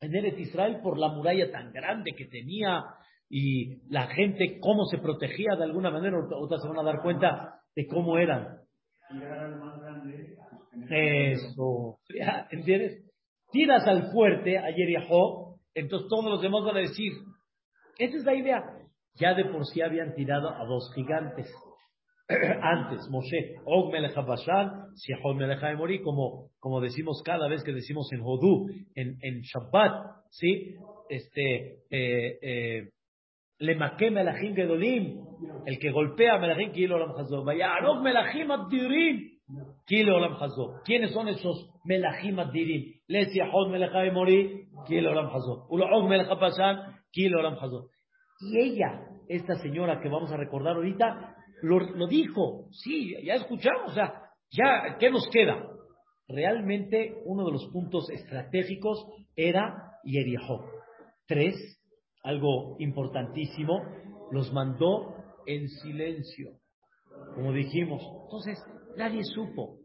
[0.00, 2.82] en Eretz Israel por la muralla tan grande que tenía
[3.28, 6.18] y la gente cómo se protegía de alguna manera.
[6.18, 8.58] Otras se van a dar cuenta de cómo eran.
[10.90, 11.98] Eso,
[12.50, 13.04] ¿entiendes?
[13.50, 17.12] Tiras al fuerte, a Yerijo, entonces todos los demás van a decir,
[17.98, 18.62] esa es la idea.
[19.14, 21.52] Ya de por sí habían tirado a dos gigantes.
[22.62, 24.14] antes, Moshe, Og Melech
[24.94, 30.26] Sihon Melech Mori, como, como decimos cada vez que decimos en Hodú, en, en Shabbat,
[30.30, 30.76] ¿sí?
[31.08, 32.88] Este, eh, eh,
[33.62, 35.24] le maqué melachim gedolim,
[35.66, 37.44] el que golpea melachim kilo olam chazor.
[37.44, 39.38] Vaya arog melachim adirim,
[39.86, 40.82] kilo olam chazor.
[40.84, 43.00] ¿Quiénes son esos melachim adirim?
[43.06, 45.66] Le siahod melachai mori, kilo olam chazor.
[45.70, 46.76] Ulo og melach bashan,
[47.12, 47.88] kilo olam chazor.
[48.40, 54.12] Y ella, esta señora que vamos a recordar ahorita, lo, dijo, sí, ya escuchamos, sea,
[54.50, 55.68] ya, ¿qué nos queda?
[56.28, 60.64] Realmente uno de los puntos estratégicos era Yerijo.
[61.26, 61.54] Tres,
[62.22, 63.80] algo importantísimo,
[64.30, 65.14] los mandó
[65.46, 66.52] en silencio,
[67.34, 68.02] como dijimos.
[68.24, 68.58] Entonces,
[68.96, 69.78] nadie supo.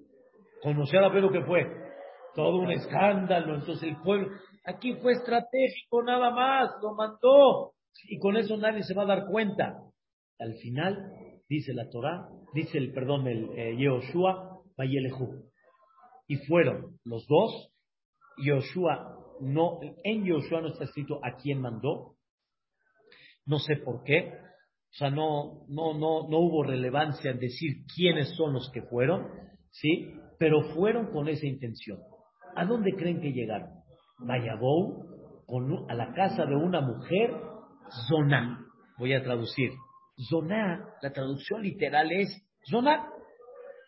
[0.61, 1.65] Conocer a lo que fue.
[2.33, 3.55] Todo un escándalo.
[3.55, 4.29] Entonces el pueblo,
[4.65, 7.73] aquí fue estratégico nada más, lo mandó.
[8.09, 9.73] Y con eso nadie se va a dar cuenta.
[10.39, 10.95] Al final
[11.49, 14.53] dice la Torah, dice el, perdón, el eh, Yehoshua.
[16.27, 17.73] Y fueron los dos.
[18.37, 22.15] Yoshua no, en Yoshua no está escrito a quién mandó.
[23.45, 24.33] No sé por qué.
[24.91, 29.27] O sea, no, no, no, no hubo relevancia en decir quiénes son los que fueron,
[29.69, 30.13] ¿sí?
[30.39, 31.99] Pero fueron con esa intención.
[32.55, 33.69] ¿A dónde creen que llegaron?
[34.19, 35.05] Vayabou,
[35.45, 37.31] con, a la casa de una mujer,
[38.07, 38.65] Zoná.
[38.97, 39.71] Voy a traducir.
[40.29, 42.29] Zoná, la traducción literal es
[42.69, 43.09] Zoná.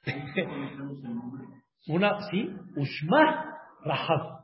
[1.88, 4.44] Una, sí, Ushma Rahab.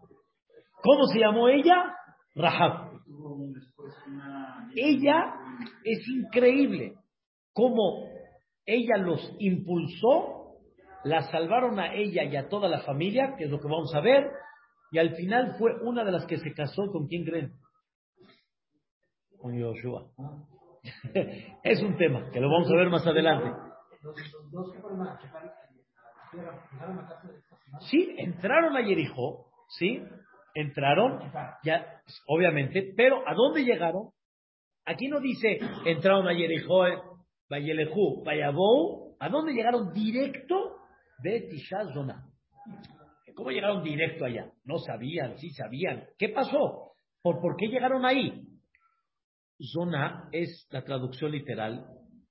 [0.81, 1.95] ¿Cómo se llamó ella?
[2.33, 2.91] Rahab.
[4.75, 5.33] Ella
[5.83, 6.95] es increíble
[7.53, 8.07] cómo
[8.65, 10.57] ella los impulsó,
[11.03, 14.01] la salvaron a ella y a toda la familia, que es lo que vamos a
[14.01, 14.23] ver,
[14.91, 17.53] y al final fue una de las que se casó con quién creen?
[19.37, 20.09] Con Yoshua.
[21.63, 23.51] Es un tema que lo vamos a ver más adelante.
[27.89, 30.01] Sí, entraron a Jericó, sí,
[30.53, 31.31] entraron,
[31.63, 34.09] ya, obviamente, pero ¿a dónde llegaron?
[34.85, 36.83] Aquí no dice entraron a Jericó,
[37.49, 40.77] Vayelejú, Vayabou, ¿a dónde llegaron directo?
[41.23, 42.25] Betishazona.
[43.35, 44.49] ¿Cómo llegaron directo allá?
[44.63, 46.05] No sabían, sí sabían.
[46.17, 46.93] ¿Qué pasó?
[47.21, 48.54] ¿Por, ¿Por qué llegaron ahí?
[49.59, 51.85] Zona es la traducción literal,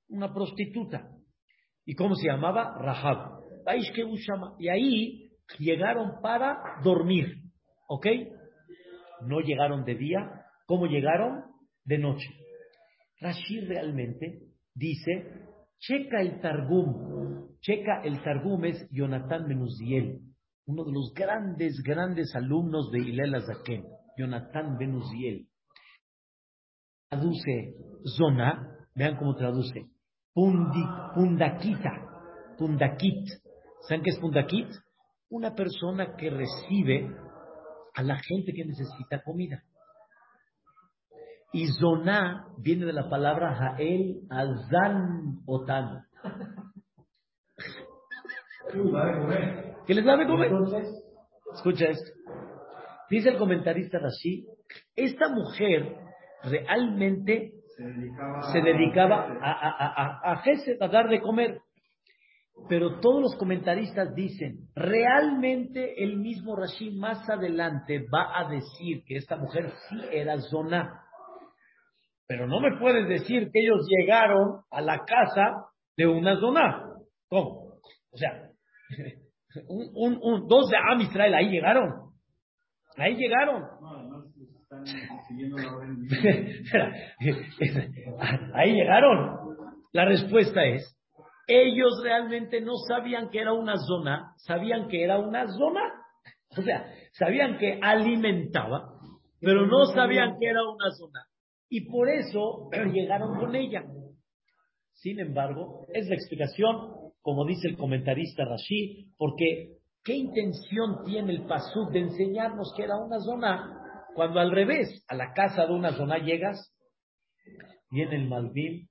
[0.08, 1.08] una prostituta.
[1.86, 2.76] ¿Y cómo se llamaba?
[2.78, 3.44] Rahab.
[4.58, 7.42] Y ahí llegaron para dormir.
[7.88, 8.06] ¿Ok?
[9.26, 10.18] No llegaron de día.
[10.66, 11.44] ¿Cómo llegaron?
[11.84, 12.28] De noche.
[13.20, 14.40] Rashi realmente
[14.74, 15.46] dice,
[15.78, 17.58] checa el Targum.
[17.60, 20.20] Checa el Targum es Jonathan Benuziel,
[20.66, 23.84] uno de los grandes, grandes alumnos de Ilela Zaken.
[24.16, 25.48] Jonathan Benuziel
[27.14, 27.74] traduce
[28.16, 29.86] zona, vean cómo traduce,
[30.34, 31.90] pundaquita,
[32.58, 33.28] pundakit.
[33.88, 34.68] ¿Saben qué es pundakit?
[35.30, 37.14] Una persona que recibe
[37.94, 39.62] a la gente que necesita comida.
[41.52, 46.04] Y zona viene de la palabra Jael Azan Otan.
[49.86, 50.50] ¿Qué les da de comer?
[51.54, 52.10] Escucha esto.
[53.08, 54.46] Dice el comentarista Rashi,
[54.96, 56.04] esta mujer
[56.44, 60.42] realmente se dedicaba, a, a, a,
[60.80, 61.60] a, dar de comer.
[62.68, 69.16] Pero todos los comentaristas dicen, realmente el mismo Rashi más adelante va a decir que
[69.16, 71.00] esta mujer sí era zona.
[72.26, 76.94] Pero no me puedes decir que ellos llegaron a la casa de una zona.
[77.28, 77.80] ¿Cómo?
[78.12, 78.50] O sea,
[79.68, 82.12] un, un, dos de Am Israel ahí llegaron.
[82.96, 83.64] Ahí llegaron.
[88.54, 89.56] ahí llegaron.
[89.92, 90.96] La respuesta es,
[91.46, 95.80] ellos realmente no sabían que era una zona, sabían que era una zona.
[96.56, 98.92] O sea, sabían que alimentaba,
[99.40, 101.24] pero no sabían que era una zona.
[101.68, 103.84] Y por eso llegaron con ella.
[104.92, 106.76] Sin embargo, es la explicación,
[107.20, 112.96] como dice el comentarista Rashid, porque ¿qué intención tiene el Pasuk de enseñarnos que era
[112.96, 113.83] una zona?
[114.14, 116.72] Cuando al revés, a la casa de una zona llegas,
[117.90, 118.88] viene el Malvin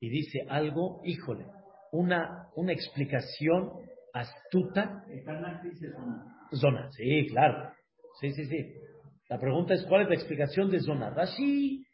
[0.00, 1.46] y dice algo, híjole,
[1.92, 3.70] una, una explicación
[4.12, 5.04] astuta.
[6.52, 7.72] Zona, sí, claro.
[8.20, 8.74] Sí, sí, sí.
[9.28, 11.10] La pregunta es, ¿cuál es la explicación de zona?
[11.10, 11.84] Rashi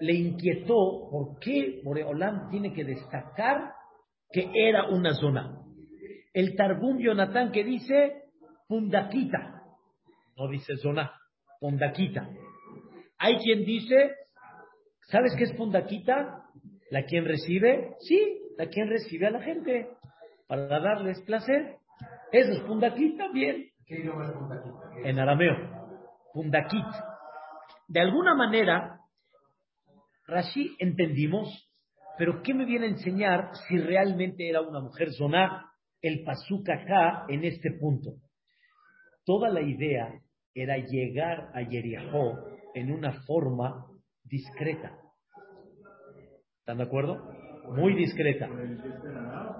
[0.00, 3.72] le inquietó por qué Moreolam tiene que destacar
[4.30, 5.58] que era una zona.
[6.32, 8.22] El Targum Jonathan que dice
[8.66, 9.62] Pundaquita,
[10.36, 11.12] no dice zona,
[11.62, 12.28] Pundaquita.
[13.18, 14.16] Hay quien dice,
[15.02, 16.42] ¿sabes qué es Pundaquita?
[16.90, 17.94] ¿La quien recibe?
[18.00, 19.88] Sí, la quien recibe a la gente
[20.48, 21.76] para darles placer.
[22.32, 23.68] Eso es Pundaquit también.
[23.86, 24.72] ¿Qué idioma es Pundaquit?
[25.04, 25.54] En arameo.
[26.32, 26.84] Pundaquit.
[27.86, 28.98] De alguna manera,
[30.26, 31.72] Rashi entendimos,
[32.18, 35.70] pero ¿qué me viene a enseñar si realmente era una mujer zoná
[36.00, 38.14] el pasuca acá en este punto?
[39.24, 40.12] Toda la idea
[40.54, 42.38] era llegar a Yeriahó
[42.74, 43.86] en una forma
[44.24, 44.98] discreta.
[46.60, 47.18] ¿Están de acuerdo?
[47.76, 48.48] Muy discreta.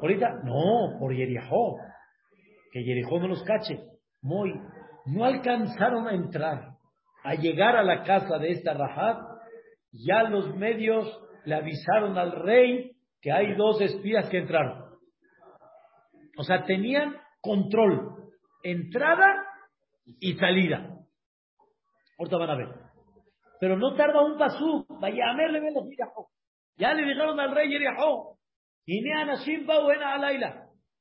[0.00, 1.76] Ahorita, no, por Yeriahó.
[2.72, 3.78] Que Yeriahó no los cache.
[4.20, 4.52] Muy.
[5.06, 6.76] No alcanzaron a entrar,
[7.24, 9.32] a llegar a la casa de esta Rahab
[9.92, 11.06] ya los medios
[11.44, 14.84] le avisaron al rey que hay dos espías que entraron.
[16.38, 18.30] O sea, tenían control,
[18.62, 19.44] entrada
[20.04, 20.98] y salida.
[22.18, 22.68] Ahorita van a ver.
[23.60, 24.84] Pero no tarda un pasú.
[25.00, 25.60] Vaya a verle
[26.76, 28.38] Ya le dijeron al rey Yeriahó.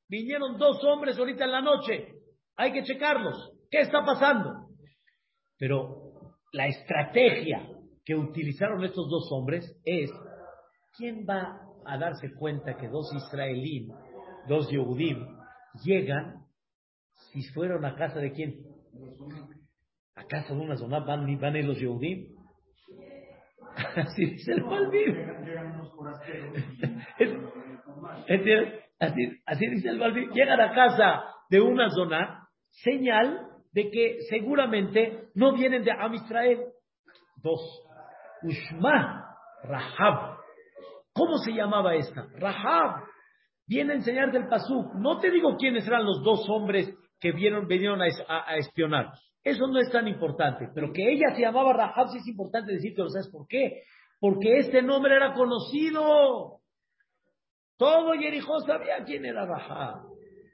[0.08, 2.14] Vinieron dos hombres ahorita en la noche.
[2.56, 3.52] Hay que checarlos.
[3.70, 4.68] ¿Qué está pasando?
[5.58, 6.12] Pero
[6.52, 7.68] la estrategia
[8.04, 10.10] que utilizaron estos dos hombres es,
[10.96, 13.88] ¿quién va a darse cuenta que dos israelíes,
[14.48, 15.24] dos Yehudim,
[15.84, 16.44] llegan
[17.32, 18.71] si fueron a casa de quién?
[20.14, 22.36] A casa de una zona, van, van los Yehudim.
[23.96, 25.16] Así dice el Balbim.
[29.00, 30.30] así, así dice el Balbim.
[30.32, 36.60] Llegan a casa de una zona, señal de que seguramente no vienen de Am Israel.
[37.36, 37.60] Dos.
[38.42, 39.24] Ushma
[39.64, 40.36] Rahab.
[41.14, 42.26] ¿Cómo se llamaba esta?
[42.38, 43.04] Rahab.
[43.66, 44.94] Viene a enseñar del Pasuk.
[44.96, 49.12] No te digo quiénes eran los dos hombres que vieron, vinieron a, espionar.
[49.44, 50.68] Eso no es tan importante.
[50.74, 53.84] Pero que ella se llamaba Rahab sí es importante decirte, ¿sabes por qué?
[54.18, 56.58] Porque este nombre era conocido.
[57.76, 60.02] Todo Jericó sabía quién era Rahab.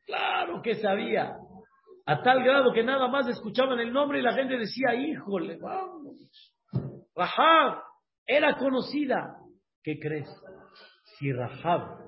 [0.05, 1.39] Claro que sabía.
[2.05, 6.17] A tal grado que nada más escuchaban el nombre y la gente decía, híjole, vamos.
[7.17, 7.79] Rahab
[8.27, 9.37] era conocida.
[9.83, 10.29] ¿Qué crees?
[11.19, 11.99] Si Rahab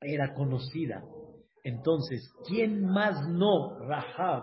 [0.00, 1.02] era conocida,
[1.66, 4.40] entonces, ¿quién más no, Rahab,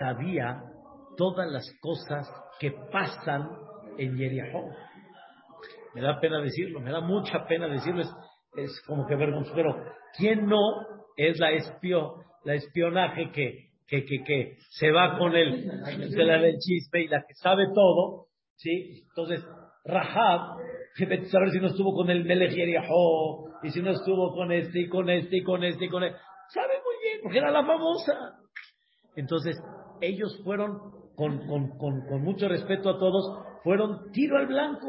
[0.00, 0.60] sabía
[1.16, 3.48] todas las cosas que pasan
[3.96, 4.68] en Jericó?
[5.94, 8.02] Me da pena decirlo, me da mucha pena decirlo,
[8.56, 9.76] es, como que vergonzoso, pero
[10.18, 10.58] ¿quién no
[11.16, 16.58] es la espio, la espionaje que, que, que, que se va con el, la del
[16.58, 19.04] chisme y la que sabe todo, ¿sí?
[19.08, 19.40] Entonces,
[19.84, 20.58] Rahab,
[21.30, 22.56] saber si no estuvo con el Melech
[23.62, 26.18] y si no estuvo con este y con este y con este y con este.
[27.22, 28.38] Porque era la famosa.
[29.16, 29.56] Entonces,
[30.00, 30.78] ellos fueron,
[31.14, 34.88] con, con, con, con mucho respeto a todos, fueron tiro al blanco.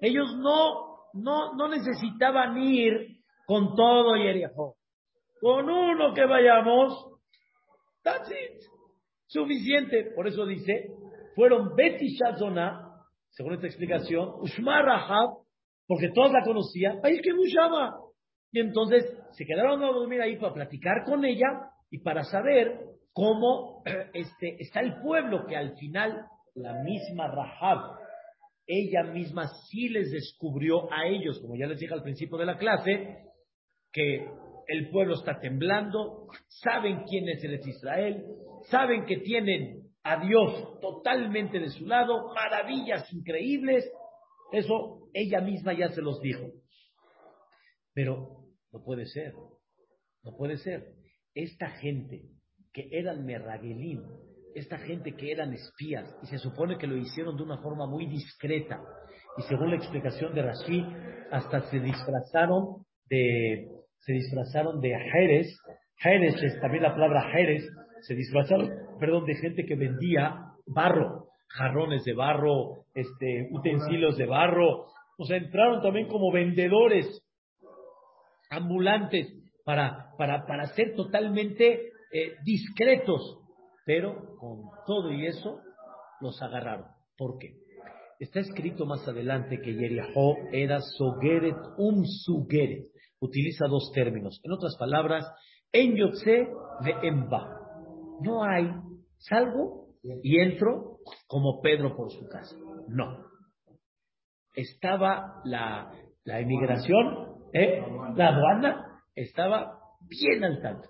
[0.00, 4.76] Ellos no, no, no necesitaban ir con todo Yeriahó.
[5.40, 7.06] Con uno que vayamos,
[8.02, 8.60] that's it.
[9.26, 10.12] Suficiente.
[10.14, 10.90] Por eso dice,
[11.34, 12.90] fueron Betty Shazona,
[13.30, 15.30] según esta explicación, Ushma Rahab,
[15.86, 17.96] porque todos la conocían, ahí que Mushama.
[18.52, 22.80] Y entonces se quedaron a dormir ahí para platicar con ella y para saber
[23.12, 23.82] cómo
[24.14, 27.98] este, está el pueblo, que al final la misma Rahab,
[28.66, 32.58] ella misma sí les descubrió a ellos, como ya les dije al principio de la
[32.58, 33.24] clase,
[33.92, 34.28] que
[34.68, 38.24] el pueblo está temblando, saben quién es el Israel,
[38.70, 43.84] saben que tienen a Dios totalmente de su lado, maravillas increíbles,
[44.52, 46.46] eso ella misma ya se los dijo.
[47.92, 48.39] Pero
[48.72, 49.32] no puede ser,
[50.22, 50.94] no puede ser.
[51.34, 52.22] Esta gente
[52.72, 54.02] que eran merraguelín,
[54.54, 58.06] esta gente que eran espías, y se supone que lo hicieron de una forma muy
[58.06, 58.80] discreta,
[59.38, 60.84] y según la explicación de Rashi,
[61.30, 63.68] hasta se disfrazaron de,
[63.98, 65.56] se disfrazaron de Jerez,
[65.96, 67.64] Jerez es también la palabra Jerez,
[68.02, 74.86] se disfrazaron, perdón, de gente que vendía barro, jarrones de barro, este, utensilios de barro,
[75.18, 77.22] o sea, entraron también como vendedores
[78.50, 79.32] ambulantes
[79.64, 83.38] para, para, para ser totalmente eh, discretos,
[83.86, 85.60] pero con todo y eso
[86.20, 86.86] los agarraron.
[87.16, 87.54] ¿Por qué?
[88.18, 92.84] Está escrito más adelante que Yeriho era Sogeret um Sugeret.
[93.20, 94.40] Utiliza dos términos.
[94.44, 95.24] En otras palabras,
[95.72, 96.48] en Yotze
[96.84, 97.56] de Emba.
[98.22, 98.70] No hay,
[99.16, 102.56] salgo y entro como Pedro por su casa.
[102.88, 103.24] No.
[104.54, 105.90] Estaba la,
[106.24, 107.82] la emigración, ¿eh?
[108.16, 109.78] la aduana, estaba
[110.08, 110.88] bien al tanto,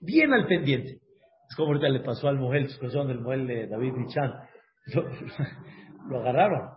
[0.00, 1.00] bien al pendiente.
[1.48, 4.32] Es como ahorita le pasó al mujer, situación del mujer de David Michan.
[6.08, 6.70] Lo, agarraron.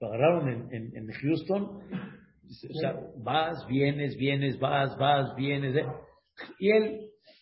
[0.00, 1.64] Lo agarraron en, en, Houston.
[1.64, 5.76] O sea, vas, vienes, vienes, vas, vas, vienes.
[5.76, 5.86] ¿eh?
[6.58, 6.84] Y él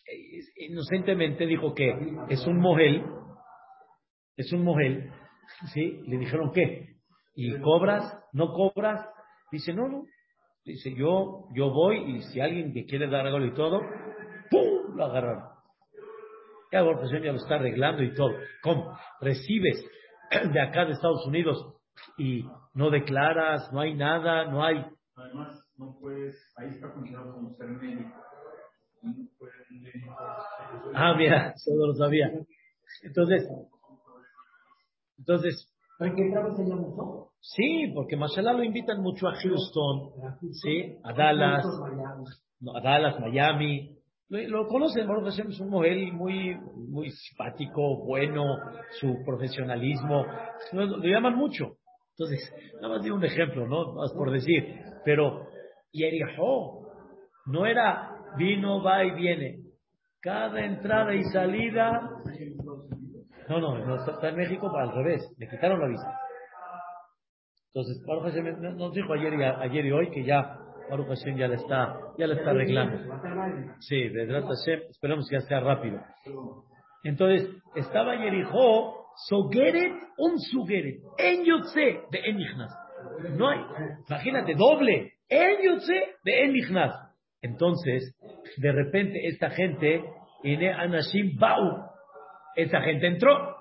[0.05, 1.93] eh, inocentemente dijo que
[2.29, 3.03] es un mogel,
[4.37, 5.11] es un mogel,
[5.73, 6.01] ¿sí?
[6.07, 6.95] Le dijeron, ¿qué?
[7.35, 8.17] ¿Y cobras?
[8.33, 9.05] ¿No cobras?
[9.51, 10.03] Dice, no, no.
[10.65, 13.81] Dice, yo, yo voy y si alguien que quiere dar algo y todo,
[14.49, 14.95] ¡pum!
[14.95, 15.43] Lo agarraron.
[16.71, 18.31] Ya ya lo está arreglando y todo.
[18.63, 18.97] ¿Cómo?
[19.21, 19.85] Recibes
[20.53, 21.75] de acá de Estados Unidos
[22.17, 22.43] y
[22.73, 24.83] no declaras, no hay nada, no hay.
[25.15, 28.11] Además, no puedes, ahí está considerado como ser médico.
[30.95, 32.31] Ah, mira, eso no lo sabía.
[33.03, 33.47] Entonces,
[35.17, 35.71] entonces.
[35.97, 36.87] ¿Para qué trabajo se llama
[37.39, 40.11] Sí, porque Mashallah lo invitan mucho a Houston,
[40.51, 43.95] sí, a Dallas, a Dallas, Miami,
[44.29, 46.55] lo, conocen, Baruch Hashem es un mujer muy,
[46.89, 48.43] muy simpático, bueno,
[48.99, 50.25] su profesionalismo,
[50.71, 51.77] lo, llaman mucho.
[52.17, 53.93] Entonces, nada más digo un ejemplo, ¿no?
[53.93, 54.63] Más por decir,
[55.03, 55.47] pero
[55.91, 56.87] Yerijo
[57.45, 59.59] no era vino, va y viene.
[60.21, 62.09] Cada entrada y salida.
[63.47, 66.19] No, no, no está en México para al revés, le quitaron la visa.
[67.73, 70.57] Entonces, Baruch Hashem nos dijo ayer y, ayer y hoy que ya
[70.89, 72.97] Baruch Hashem ya le está, ya le está arreglando.
[73.79, 75.99] Sí, Vedrat Hashem, esperamos que ya sea rápido.
[77.03, 82.73] Entonces, estaba Jericó, Sogeret, un Sugeret, en Yotze de Enichnas.
[83.37, 83.59] No hay,
[84.09, 86.95] imagínate, doble, en Yotze de Enichnas.
[87.41, 88.15] Entonces,
[88.57, 90.03] de repente, esta gente,
[90.43, 91.94] Ine Anashim Bau,
[92.55, 93.55] esa gente entró.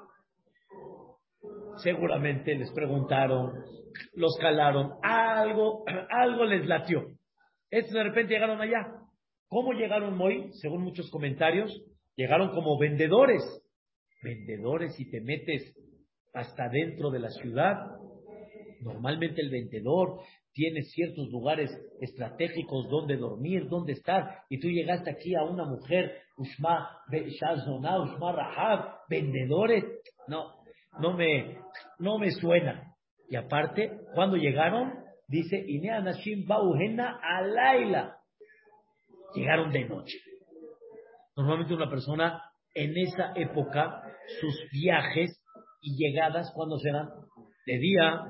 [1.79, 3.53] Seguramente les preguntaron,
[4.15, 7.05] los calaron, algo, algo les latió.
[7.71, 8.87] Estos de repente llegaron allá.
[9.49, 10.51] ¿Cómo llegaron hoy?
[10.61, 11.73] Según muchos comentarios,
[12.17, 13.43] llegaron como vendedores.
[14.23, 15.77] Vendedores y te metes
[16.33, 17.77] hasta dentro de la ciudad.
[18.81, 20.21] Normalmente el vendedor
[20.55, 26.23] tiene ciertos lugares estratégicos donde dormir, donde estar, y tú llegaste aquí a una mujer,
[26.37, 29.85] Ushma Ushma Rahab, vendedores,
[30.29, 30.55] no,
[31.01, 31.59] no me,
[31.99, 32.95] no me suena.
[33.29, 34.93] Y aparte, cuando llegaron,
[35.29, 38.17] dice, Ine Anashim Bauhena Alaila.
[39.35, 40.19] Llegaron de noche.
[41.37, 42.43] Normalmente una persona
[42.75, 44.03] en esa época,
[44.41, 45.41] sus viajes
[45.81, 47.09] y llegadas, cuando serán?
[47.67, 48.25] De día,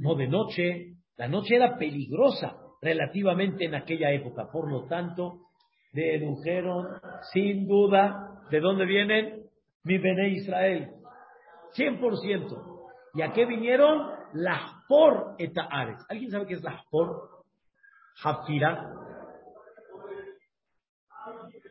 [0.00, 0.95] no de noche.
[1.16, 4.48] La noche era peligrosa relativamente en aquella época.
[4.52, 5.46] Por lo tanto,
[5.92, 7.00] dedujeron
[7.32, 9.42] sin duda de dónde vienen
[9.82, 10.90] mi Bene Israel.
[11.76, 12.76] 100%.
[13.14, 14.10] ¿Y a qué vinieron?
[14.34, 16.04] Lahpor etaares.
[16.08, 17.30] ¿Alguien sabe qué es Lahpor?
[18.22, 18.92] Hafira.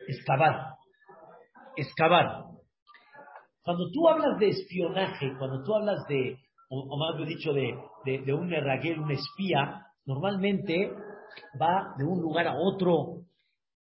[0.08, 0.74] Excavar.
[1.76, 2.44] Excavar.
[3.62, 6.38] Cuando tú hablas de espionaje, cuando tú hablas de,
[6.68, 10.92] o, más bien dicho, de, de, un erraguel, un espía, normalmente
[11.60, 13.22] va de un lugar a otro.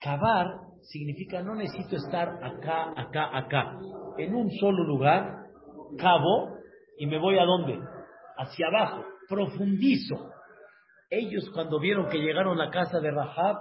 [0.01, 0.47] Cavar
[0.83, 3.79] significa no necesito estar acá, acá, acá.
[4.17, 5.47] En un solo lugar,
[5.99, 6.57] cabo,
[6.99, 7.81] y me voy a dónde?
[8.37, 10.31] Hacia abajo, profundizo.
[11.11, 13.57] Ellos cuando vieron que llegaron a la casa de Rahab,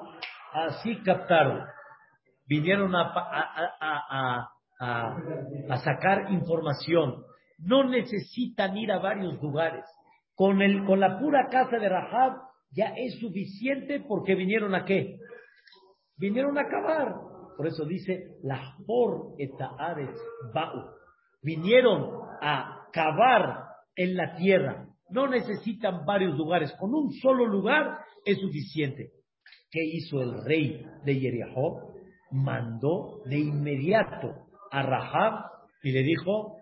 [0.54, 1.64] así captaron.
[2.46, 4.50] Vinieron a, a,
[4.80, 5.18] a,
[5.70, 7.24] a sacar información.
[7.58, 9.86] No necesitan ir a varios lugares.
[10.36, 12.38] Con, el, con la pura casa de Rahab
[12.72, 15.18] ya es suficiente porque vinieron a qué?
[16.18, 17.16] vinieron a acabar.
[17.56, 20.20] Por eso dice, la por etaaretz
[20.54, 20.92] ba'u.
[21.42, 24.88] Vinieron a cavar en la tierra.
[25.10, 26.74] No necesitan varios lugares.
[26.80, 29.12] Con un solo lugar es suficiente.
[29.72, 31.94] ¿Qué hizo el rey de Yeriahó?
[32.32, 35.46] Mandó de inmediato a Rahab
[35.82, 36.57] y le dijo,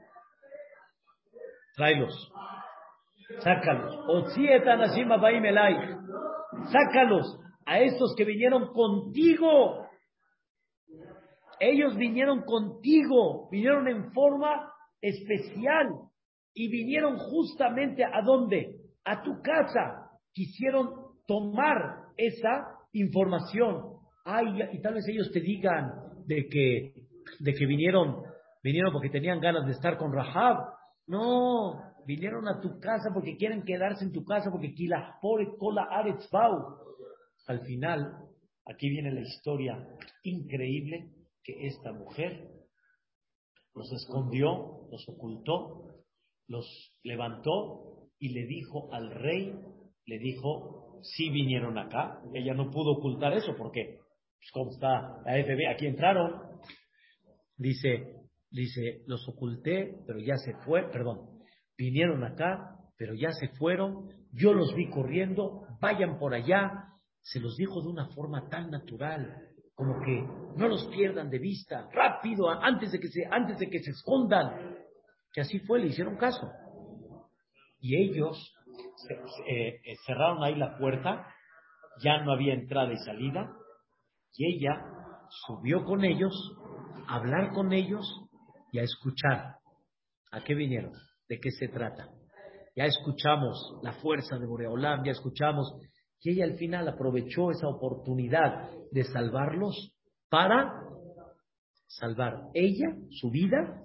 [1.76, 2.32] tráelos,
[3.40, 4.10] sácalos.
[6.72, 9.86] Sácalos a estos que vinieron contigo.
[11.60, 14.72] Ellos vinieron contigo, vinieron en forma
[15.02, 15.88] especial
[16.54, 18.76] y vinieron justamente a dónde?
[19.04, 20.12] A tu casa.
[20.34, 20.90] Quisieron
[21.28, 23.96] tomar esa información.
[24.26, 25.92] Ay, y tal vez ellos te digan
[26.26, 26.94] de que,
[27.40, 28.24] de que vinieron,
[28.64, 30.75] vinieron porque tenían ganas de estar con Rahab.
[31.08, 34.74] No, vinieron a tu casa porque quieren quedarse en tu casa porque
[35.58, 35.88] cola
[37.48, 38.18] Al final,
[38.66, 39.88] aquí viene la historia
[40.24, 41.12] increíble
[41.44, 42.50] que esta mujer
[43.76, 46.04] los escondió, los ocultó,
[46.48, 46.66] los
[47.04, 49.54] levantó y le dijo al rey,
[50.06, 52.22] le dijo, sí vinieron acá.
[52.34, 54.00] Ella no pudo ocultar eso porque,
[54.38, 55.70] pues, ¿cómo está la FB?
[55.70, 56.42] Aquí entraron.
[57.58, 58.15] Dice,
[58.56, 61.42] dice, los oculté, pero ya se fue, perdón,
[61.78, 66.72] vinieron acá, pero ya se fueron, yo los vi corriendo, vayan por allá.
[67.22, 70.22] Se los dijo de una forma tan natural, como que
[70.56, 74.78] no los pierdan de vista, rápido, antes de que se, antes de que se escondan.
[75.34, 76.50] Que así fue, le hicieron caso.
[77.80, 78.54] Y ellos
[79.48, 81.28] eh, eh, cerraron ahí la puerta,
[82.02, 83.52] ya no había entrada y salida,
[84.38, 84.86] y ella
[85.46, 86.34] subió con ellos,
[87.08, 88.25] a hablar con ellos
[88.76, 89.56] y a escuchar.
[90.32, 90.92] ¿A qué vinieron?
[91.30, 92.10] ¿De qué se trata?
[92.76, 95.74] Ya escuchamos la fuerza de Boreolam, ya escuchamos
[96.22, 99.94] y ella al final aprovechó esa oportunidad de salvarlos
[100.30, 100.74] para
[101.88, 103.82] salvar ella, su vida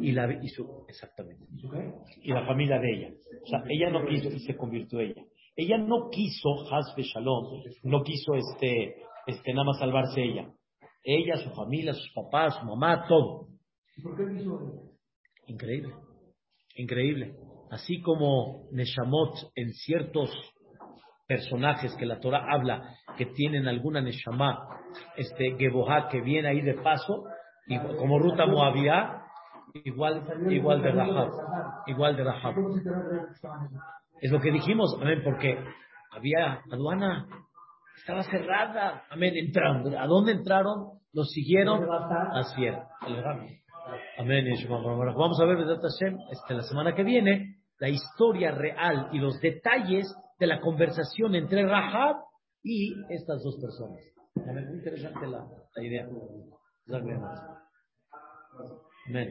[0.00, 0.50] y la y
[0.88, 1.44] exactamente
[2.22, 3.14] y la familia de ella.
[3.40, 5.22] O sea, ella no quiso y se convirtió ella.
[5.54, 8.96] Ella no quiso Hasbe Shalom, no quiso este
[9.28, 10.50] este nada más salvarse ella.
[11.04, 13.53] Ella, su familia, sus papás, su mamá, todo.
[14.02, 14.94] ¿Por qué quiso
[15.46, 15.94] Increíble.
[16.76, 17.34] Increíble.
[17.70, 20.30] Así como Neshamot en ciertos
[21.26, 22.82] personajes que la Torah habla
[23.16, 24.58] que tienen alguna Neshama,
[25.16, 27.24] este Geboha que viene ahí de paso,
[27.98, 29.22] como Ruta Moabia,
[29.84, 31.30] igual, igual de Rahab,
[31.86, 32.54] igual de Rahab.
[34.20, 35.58] Es lo que dijimos, amén, porque
[36.12, 37.26] había aduana,
[37.96, 39.96] estaba cerrada, amén, entraron.
[39.96, 40.98] ¿A dónde entraron?
[41.12, 42.88] Los siguieron a Sierra.
[44.16, 44.44] Amén.
[44.68, 45.58] Vamos a ver,
[46.30, 50.06] este, la semana que viene, la historia real y los detalles
[50.38, 52.16] de la conversación entre Rahab
[52.62, 54.00] y estas dos personas.
[54.34, 55.46] Muy interesante la,
[55.76, 56.06] la idea.
[59.06, 59.28] Amén.